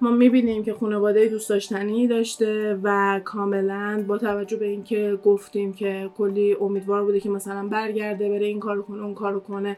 [0.00, 6.10] ما می‌بینیم که خانواده دوست داشتنی داشته و کاملا با توجه به اینکه گفتیم که
[6.18, 9.76] کلی امیدوار بوده که مثلا برگرده بره این کارو کنه اون کارو کنه.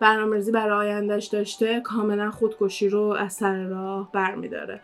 [0.00, 4.80] برنامه‌ریزی برای آیندهش داشته کاملا خودکشی رو از سر راه برمیداره.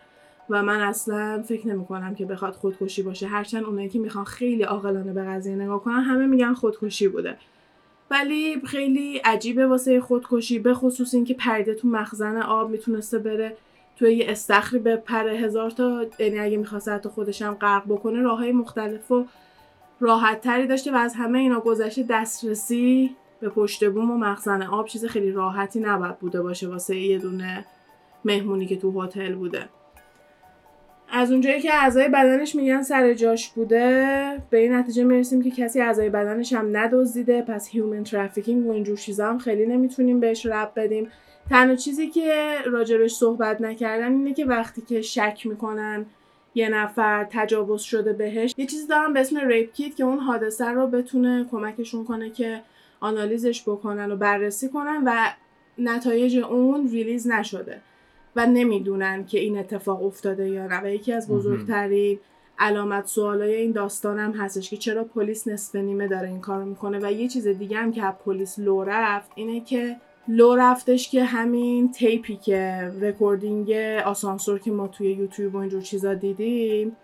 [0.49, 3.27] و من اصلا فکر نمی کنم که بخواد خودکشی باشه.
[3.27, 7.37] هرچند اونایی که می‌خوان خیلی عاقلانه به قضیه نگاه کنن همه میگن خودکشی بوده.
[8.11, 13.57] ولی خیلی عجیبه واسه خودکشی به خصوص اینکه پرده تو مخزن آب می‌تونسته بره.
[13.95, 18.37] توی یه استخری به پر هزار تا یعنی اگه می‌خواست حتی خودشم غرق بکنه راه
[18.37, 19.25] های مختلف و
[19.99, 24.87] راحت تری داشته و از همه اینا گذشته دسترسی به پشت بوم و مخزن آب
[24.87, 27.65] چیز خیلی راحتی نباید بوده باشه واسه یه دونه
[28.25, 29.69] مهمونی که تو هتل بوده.
[31.11, 35.81] از اونجایی که اعضای بدنش میگن سر جاش بوده به این نتیجه می‌رسیم که کسی
[35.81, 40.71] اعضای بدنش هم ندزدیده پس human trafficking و اینجور چیزا هم خیلی نمی‌تونیم بهش ربط
[40.75, 41.07] بدیم.
[41.49, 46.05] تنها چیزی که راجبش صحبت نکردن اینه که وقتی که شک می‌کنن
[46.55, 50.65] یه نفر تجاوز شده بهش یه چیزی دارم به اسم rape kit که اون حادثه
[50.65, 52.61] رو بتونه کمکشون کنه که
[52.99, 55.27] آنالیزش بکنن و بررسی کنن و
[55.77, 57.81] نتایج اون release نشده
[58.35, 60.81] و نمی‌دونن که این اتفاق افتاده یا نه.
[60.83, 62.19] و یکی از بزرگترین
[62.59, 66.99] علامت سوالای این داستان هم هستش که چرا پلیس نصف نیمه داره این کارو می‌کنه
[67.01, 69.95] و یه چیز دیگه هم که پلیس لو رفت اینه که
[70.27, 73.71] لو رفتش که همین tape ی که recording
[74.05, 76.95] آسانسور که ما توی یوتیوب و اینجور چیزا دیدیم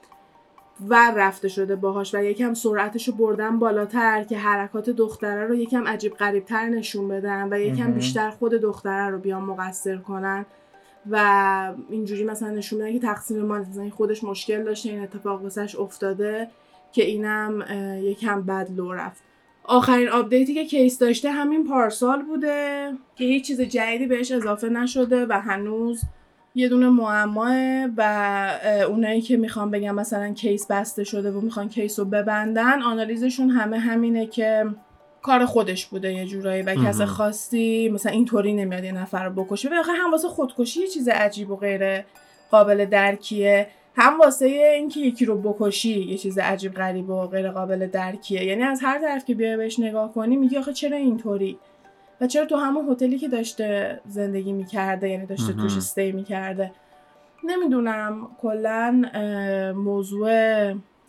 [0.90, 5.88] ور رفته شده باهاش و یکم سرعتش رو بردن بالاتر که حرکات دختره رو یکم
[5.88, 10.46] عجیب غریبتر نشون بدن و یکم بیشتر خود دختره رو بیان مقصر کنن
[11.12, 15.76] و اینجوری مثلا نشون بدن که تقصیر مال مثلا خودش مشکل داشته این اتفاق واسش
[15.76, 16.48] افتاده
[16.92, 17.66] که اینم
[18.02, 19.22] یکم بد لو رفت.
[19.64, 24.70] آخرین update ی که case داشته همین پارسال بوده که هیچ چیز جدیدی بهش اضافه
[24.70, 26.02] نشده و هنوز
[26.56, 32.00] یه دونه معماه و اونایی که می‌خوان بگم مثلا case بسته شده و می‌خوان case
[32.00, 34.66] رو ببندن آنالیزشون همه همینه که
[35.22, 39.70] کار خودش بوده یه جورایی و کس خاصی مثلا اینطوری نمیاد یه نفر رو بکشه.
[39.70, 42.04] و هم واسه خودکشی یه چیز عجیب و غیر
[42.52, 43.68] قابل درکیه.
[43.96, 48.44] هم واسه اینکه یکی رو بکشی یه چیز عجیب غریب و غیر قابل درکیه.
[48.44, 51.58] یعنی از هر طرف که بیای بهش نگاه کنی میگی آخه چرا اینطوری؟
[52.22, 56.72] و چرا تو همون هتلی که داشته زندگی می‌کرده یعنی داشته توش استی می‌کرده.
[57.44, 59.02] نمی‌دونم کلا
[59.76, 60.30] موضوع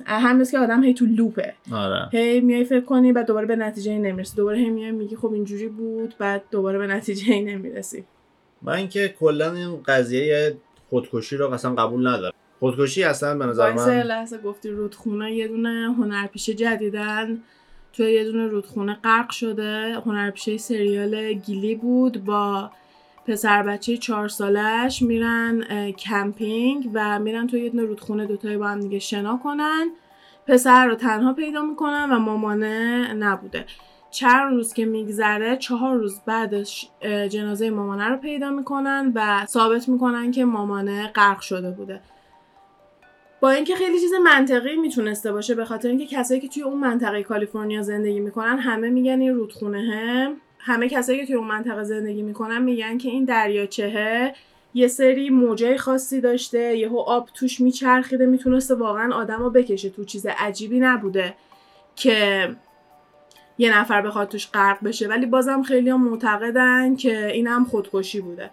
[0.06, 2.08] هم که آدم هی تو لوپه آره.
[2.12, 4.36] هی میای فکر کنی بعد دوباره به نتیجه نمی‌رسی.
[4.36, 8.04] دوباره هی میای میگی خب اینجوری بود بعد دوباره به نتیجه نمی‌رسی.
[8.62, 10.56] و اینکه کلا این قضیه
[10.90, 12.34] خودکشی رو اصلا قبول ندارم.
[12.60, 17.42] خودکشی اصلا به نظر من لحظه گفتی رودخونه یه دونه هنرپیشه جدیدن.
[17.96, 19.94] توی یه دونه رودخونه غرق شده.
[20.06, 22.70] هنرپیشه سریال گیلی بود با
[23.26, 25.02] پسر بچه چهار سالش.
[25.02, 29.90] میرن کمپینگ و میرن توی یه دونه رودخونه دوتایی با هم دیگه شنا کنن.
[30.46, 33.66] پسر رو تنها پیدا می‌کنن و مامانه نبوده.
[34.10, 36.88] چند روز که میگذره چهار روز بعدش
[37.30, 42.00] جنازه مامانه رو پیدا می‌کنن و ثابت می‌کنن که مامانه غرق شده بوده.
[43.44, 47.22] با اینکه خیلی چیز منطقی می‌تونسته باشه به خاطر اینکه کسایی که توی اون منطقه
[47.22, 52.62] کالیفرنیا زندگی می‌کنن همه میگن این رودخونه همه کسایی که توی اون منطقه زندگی می‌کنن
[52.62, 54.34] میگن که این دریاچهه.
[54.74, 60.04] یه سری موجای خاصی داشته یهو آب توش میچرخیده می‌تونسته واقعا آدم رو بکشه تو
[60.04, 61.34] چیز عجیبی نبوده
[61.96, 62.48] که
[63.58, 65.08] یه نفر بخواد توش غرق بشه.
[65.08, 68.50] ولی بازم خیلی هم معتقدن که این هم خودکشی بوده.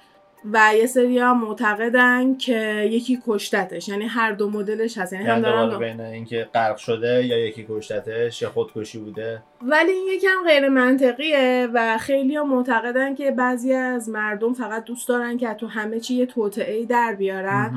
[0.53, 3.89] و یه سری هم معتقدن که یکی کشتتش.
[3.89, 5.13] یعنی هر دو مدلش هست.
[5.13, 9.43] یعنی هم یعنی دارن بین اینکه غرق شده یا یکی کشتتش یا خودکشی بوده.
[9.61, 15.07] ولی این یکم غیر منطقیه و خیلی ها معتقدن که بعضی از مردم فقط دوست
[15.07, 17.73] دارن که تو همه چی یه توطعه ای در بیارن.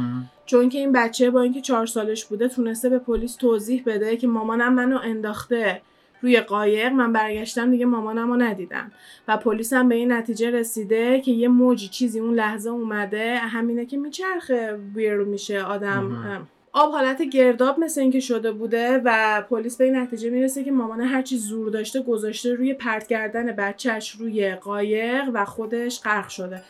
[0.46, 4.26] چون که این بچه با اینکه چهار سالش بوده تونسته به پلیس توضیح بده که
[4.26, 5.80] مامانم منو انداخته.
[6.24, 8.92] روی قایق من برگشتم دیگه مامانم رو ندیدم
[9.28, 13.86] و پلیس هم به این نتیجه رسیده که یه موجی چیزی اون لحظه اومده همینه
[13.86, 16.46] که میچرخه ویر میشه آدم.
[16.72, 21.00] آب حالت گرداب مثل اینکه شده بوده و پلیس به این نتیجه می‌رسه که مامان
[21.00, 26.62] هرچی زور داشته گذاشته روی پرت کردن بچهش روی قایق و خودش غرق شده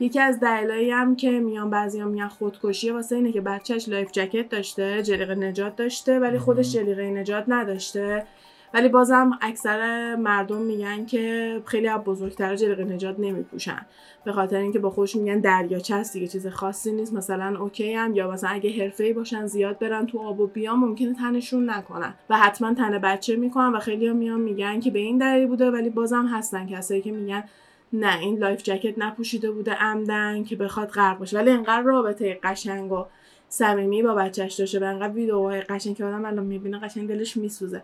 [0.00, 4.48] یکی از دلایلی هم که میان بعضیا میگن خودکشیه واسه اینه که بچهش life jacket
[4.48, 6.72] داشته جلیق نجات داشته ولی خودش.
[6.72, 8.26] جلیقه نجات نداشته
[8.74, 13.86] ولی بازم اکثر مردم میگن که خیلی از بزرگتر جلیق نجات نمیپوشن.
[14.24, 17.12] به خاطر اینکه با خودش میگن دریاچه است دیگه چیز خاصی نیست.
[17.12, 21.14] مثلا okay هم یا مثلا اگه حرفه‌ای باشن زیاد برن تو آب و بیان ممکنه
[21.14, 22.14] تنشون نکنن.
[22.30, 25.70] و حتما تن بچه می‌کنن و خیلی هم میان میگن که به این دلیل بوده
[25.70, 27.44] ولی بازم هستن کسایی که میگن
[27.92, 32.92] نه این life jacket نپوشیده بوده عمدن که بخواد غرق بشه ولی انقدر رابطه قشنگ
[32.92, 33.04] و
[33.48, 37.82] صمیمی با بچهش داشته و انقدر ویدیوهای قشنگ که آدم الان می‌بینه قشنگ دلش میسوزه.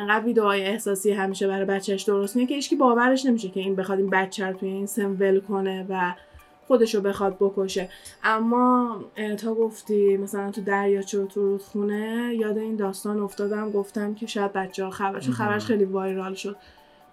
[0.00, 3.98] انقدر ویدیوهای احساسی همیشه برای بچهش درست می‌کنه که هیچکی باورش نمیشه که این بخواد
[3.98, 6.14] این بچه رو توی این سن ول کنه و
[6.66, 7.88] خودشو بخواد بکشه.
[8.24, 9.00] اما
[9.38, 14.52] تا گفتی مثلا تو دریاچه و تو رودخونه یاد این داستان افتادم گفتم که شاید
[14.52, 16.56] بچه ها خبر چون خبرش خیلی وایرال شد.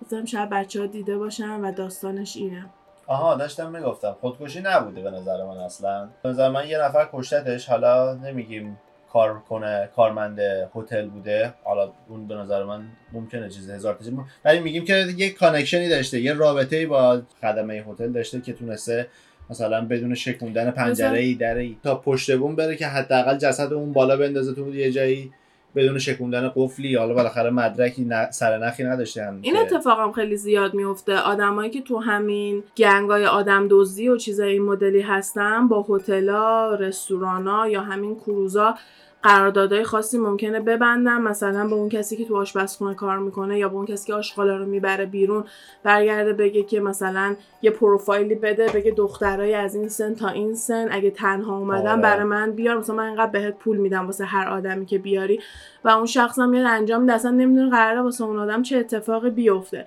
[0.02, 2.66] گفتم شاید بچه ها دیده باشن و داستانش اینه.
[3.08, 4.16] آها داشتم می‌گفتم.
[4.22, 6.10] خودکشی نبوده به نظر من اصلا.
[6.24, 8.80] به نظر من یه نفر کشتتش حالا نمیگیم
[9.14, 10.40] کار کنه کارمند
[10.76, 11.54] هتل بوده.
[11.64, 12.84] حالا اون به نظر من
[13.14, 17.74] ممکنه چیز هزار تا ولی میگیم که یه connection ی داشته یه رابطه‌ای با خدمه
[17.74, 19.08] هتل داشته که تونسته
[19.50, 24.18] مثلا بدون شکوندن پنجره ای در تا پشت بوم بره که حداقل جسد اون بالا
[24.18, 25.32] بندازه تو یه جایی.
[25.78, 28.32] بدون شکوندن قفلی حالا بالاخره مدرکی ن...
[28.32, 33.68] سرنخی نداشتن این که- اتفاقم خیلی زیاد میفته آدمایی که تو همین gang ای آدم
[33.70, 38.76] دزدی و چیزای این مدلی هستن با هتل‌ها، رستورانا یا همین کروزا
[39.24, 43.76] قراردادهای خاصی ممکنه ببندن مثلا به اون کسی که تو آشپزخونه کار می‌کنه یا به
[43.76, 45.44] اون کسی که آشغالا رو می‌بره بیرون
[45.84, 50.88] برگرده بگه که مثلا یه پروفایلی بده بگه دخترای از این سن تا این سن
[50.92, 52.02] اگه تنها اومدن آره.
[52.02, 55.40] برای من بیار مثلا من اینقدر بهت پول میدم واسه هر آدمی که بیاری
[55.84, 59.30] و اون شخص هم میاد انجام میده اصلا نمی‌دونه قراره واسه اون آدم چه اتفاقی
[59.30, 59.86] بیفته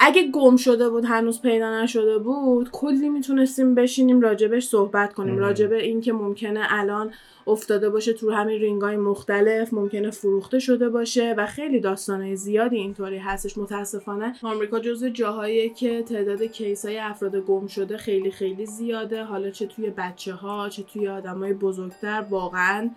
[0.00, 5.38] اگه گم شده بود هنوز پیدا نشده بود کلی می‌تونستیم بشینیم راجبش صحبت کنیم.
[5.38, 7.12] راجب این که ممکنه الان
[7.46, 13.18] افتاده باشه تو همین رینگای مختلف ممکنه فروخته شده باشه و خیلی داستانه زیادی اینطوری
[13.18, 13.58] هستش.
[13.58, 19.24] متاسفانه آمریکا جزو جاهاییه که تعداد کیس های افراد گم شده خیلی خیلی زیاده.
[19.24, 22.90] حالا چه توی بچه ها چه توی آدمای بزرگتر واقعا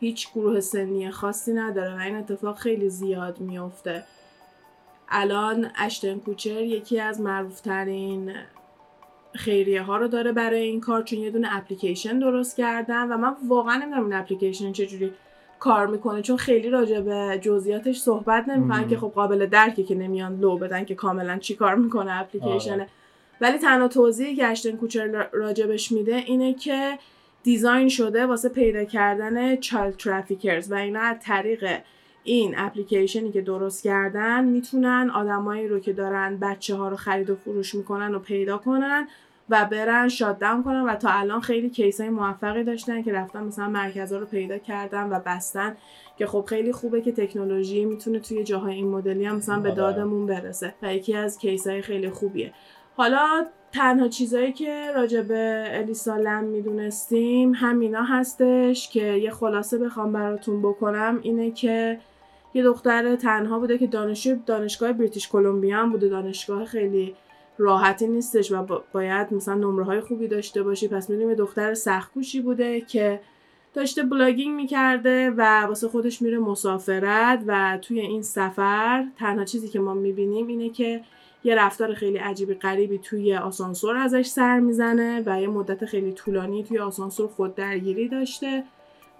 [0.00, 4.04] هیچ گروه سنی خاصی نداره و این اتفاق خیلی زیاد میفته
[5.08, 8.32] الان اشتن کوچر یکی از معروفترین
[9.34, 13.36] خیریه ها رو داره برای این کار چون یه دونه اپلیکیشن درست کردن و من
[13.48, 15.12] واقعا نمی‌دونم این اپلیکیشن چجوری
[15.58, 18.88] کار می‌کنه چون خیلی راجع به جزئیاتش صحبت نمی‌کنن.
[18.88, 22.88] که خب قابل درکه که نمیان لو بدن که کاملا چی کار می‌کنه اپلیکیشنه آره.
[23.40, 26.98] ولی تنها توضیحی که Ashton Kutcher راجبش میده اینه که
[27.42, 31.80] design شده واسه پیدا کردن child traffickers و اینا از طریق
[32.24, 37.36] این اپلیکیشنی که درست کردن می‌تونن آدمایی رو که دارن بچه ها رو خرید و
[37.36, 39.08] فروش می‌کنن و پیدا کنن
[39.48, 43.68] و برن شاددم کنن و تا الان خیلی کیس های موفقی داشتن که رفتن مثلا
[43.68, 45.76] مرکزها رو پیدا کردن و بستن
[46.18, 49.76] که خب خیلی خوبه که تکنولوژی می‌تونه توی جاهای این مدلی هم مثلا به آره.
[49.76, 52.52] دادمون برسه و یکی از کیس های خیلی خوبیه
[52.96, 60.12] حالا تنها چیزایی که راجع به الیسا لم می‌دونستیم همینا هستش که یه خلاصه بخوام
[60.12, 61.98] براتون بکنم اینه که
[62.54, 66.08] یه دختر تنها بوده که دانشجو دانشگاه بریتیش کلمبیا هم بوده.
[66.08, 67.14] دانشگاه خیلی
[67.58, 70.88] راحتی نیستش و با- باید مثلا نمره های خوبی داشته باشی.
[70.88, 73.20] پس می‌دونیم یه دختر سختکوشی بوده که
[73.74, 79.80] داشته blogging می‌کرده و واسه خودش میره مسافرت و توی این سفر تنها چیزی که
[79.80, 81.00] ما می‌بینیم اینه که
[81.44, 86.64] یه رفتار خیلی عجیبی غریبی توی آسانسور ازش سر می‌زنه و یه مدت خیلی طولانی
[86.64, 88.64] توی آسانسور خود درگیری داشته.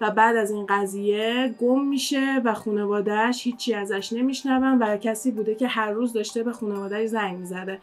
[0.01, 5.55] و بعد از این قضیه گم میشه و خانوادهش هیچی ازش نمیشنون و کسی بوده
[5.55, 7.79] که هر روز داشته به خانوادهش زنگ می‌زده.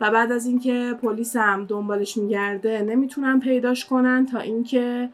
[0.00, 5.08] و بعد از اینکه پلیس هم دنبالش میگرده نمی‌تونن پیداش کنن تا اینکه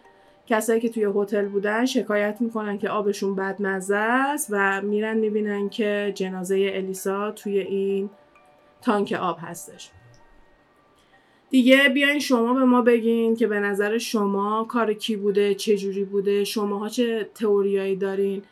[0.47, 6.12] کسایی که توی هتل بودن شکایت می‌کنن که آبشون بدمزه است و میرن می‌بینن که
[6.14, 8.11] جنازه الیسا توی این
[8.83, 9.91] تانک آب هستش.
[11.53, 16.05] دیگه بیاین شما به ما بگین که به نظر شما کار کی بوده چه جوری
[16.05, 18.42] بوده شماها چه تئوریایی دارین.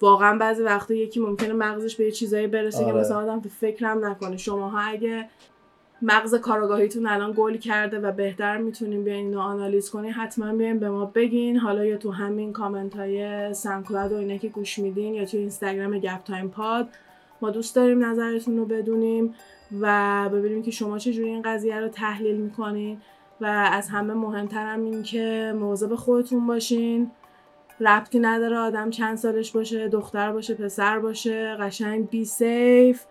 [0.00, 3.00] واقعا بعضی وقتا یکی ممکنه مغزش به یه چیزایی برسه که آره.
[3.00, 4.36] مثلا آدم تو فکرم نکنه.
[4.36, 5.28] شماها اگه
[6.02, 10.90] مغز کارآگاهیتون الان گل کرده و بهتر می‌تونین بیاین اینو آنالیز کنین حتما بیاین به
[10.90, 11.56] ما بگین.
[11.56, 15.98] حالا یا تو همین کامنت های SoundCloud و اینا که گوش میدین یا تو اینستاگرام
[15.98, 16.88] گپ تایم پاد.
[17.40, 19.34] ما دوست داریم نظرتون رو بدونیم.
[19.80, 23.00] و ببینیم که شما چجوری این قضیه رو تحلیل می‌کنین.
[23.40, 27.10] و از همه مهمترم این که مواظب خودتون باشین.
[27.80, 33.04] ربطی نداره آدم چند سالش باشه دختر باشه پسر باشه قشنگ be safe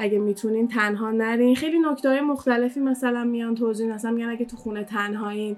[0.00, 1.56] اگه می‌تونین تنها نرین.
[1.56, 5.56] خیلی نکته های مختلفی مثلا میان توضیح مثلا میگن اگه تو خونه تنهایین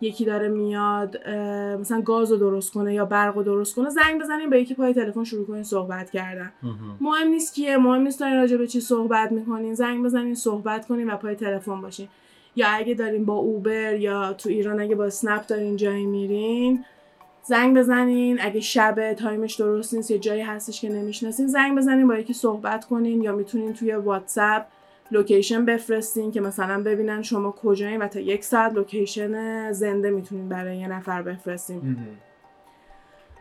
[0.00, 1.28] یکی داره میاد
[1.80, 4.94] مثلا گاز رو درست کنه یا برق رو درست کنه زنگ بزنین به یکی پای
[4.94, 6.52] تلفن شروع کنین صحبت کردن.
[7.00, 9.74] مهم نیست کیه مهم نیست دارین راجع به چی صحبت می‌کنین.
[9.74, 12.08] زنگ بزنین صحبت کنین و پای تلفن باشین.
[12.56, 16.84] یا اگه دارین با اوبر یا تو ایران اگه با اسنپ دارین جایی میرین
[17.46, 18.38] زنگ بزنین.
[18.40, 22.84] اگه شب تایمش درست نیست یا جایی هستش که نمی‌شناسین زنگ بزنین با یکی صحبت
[22.84, 24.62] کنین یا می‌تونین توی واتساپ
[25.10, 30.76] لوکیشن بفرستین که مثلا ببینن شما کجایین و تا یک ساعت لوکیشن زنده می‌تونین برای
[30.76, 31.96] یه نفر بفرستین.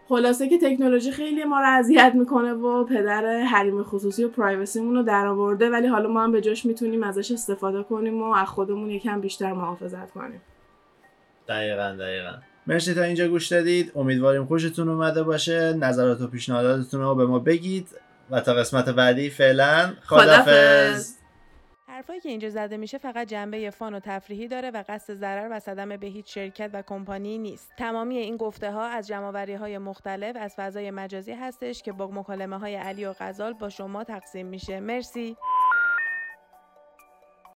[0.07, 4.95] خلاصه که تکنولوژی خیلی ما رو اذیت می‌کنه و پدر حریم خصوصی و privacy مون
[4.95, 8.89] رو درآورده ولی حالا ما هم به جاش می‌تونیم ازش استفاده کنیم و از خودمون
[8.89, 10.41] یکم بیشتر محافظت کنیم.
[11.47, 12.33] دقیقا دقیقا.
[12.67, 17.39] مرسی تا اینجا گوش دادید امیدواریم خوشتون اومده باشه نظرات و پیشنهاداتتون رو به ما
[17.39, 17.87] بگید
[18.29, 19.93] و تا قسمت بعدی فعلا.
[20.05, 21.23] خدافظ
[21.87, 25.59] حرفایی که اینجا زده میشه فقط جنبه فان و تفریحی داره و قصد ضرر و
[25.59, 27.71] صدمه به هیچ شرکت و کمپانی نیست.
[27.77, 32.57] تمامی این گفته ها از جمعآوری های مختلف از فضای مجازی هستش که با مکالمه
[32.57, 34.79] های علی و غزال با شما تقسیم میشه.
[34.79, 35.37] مرسی.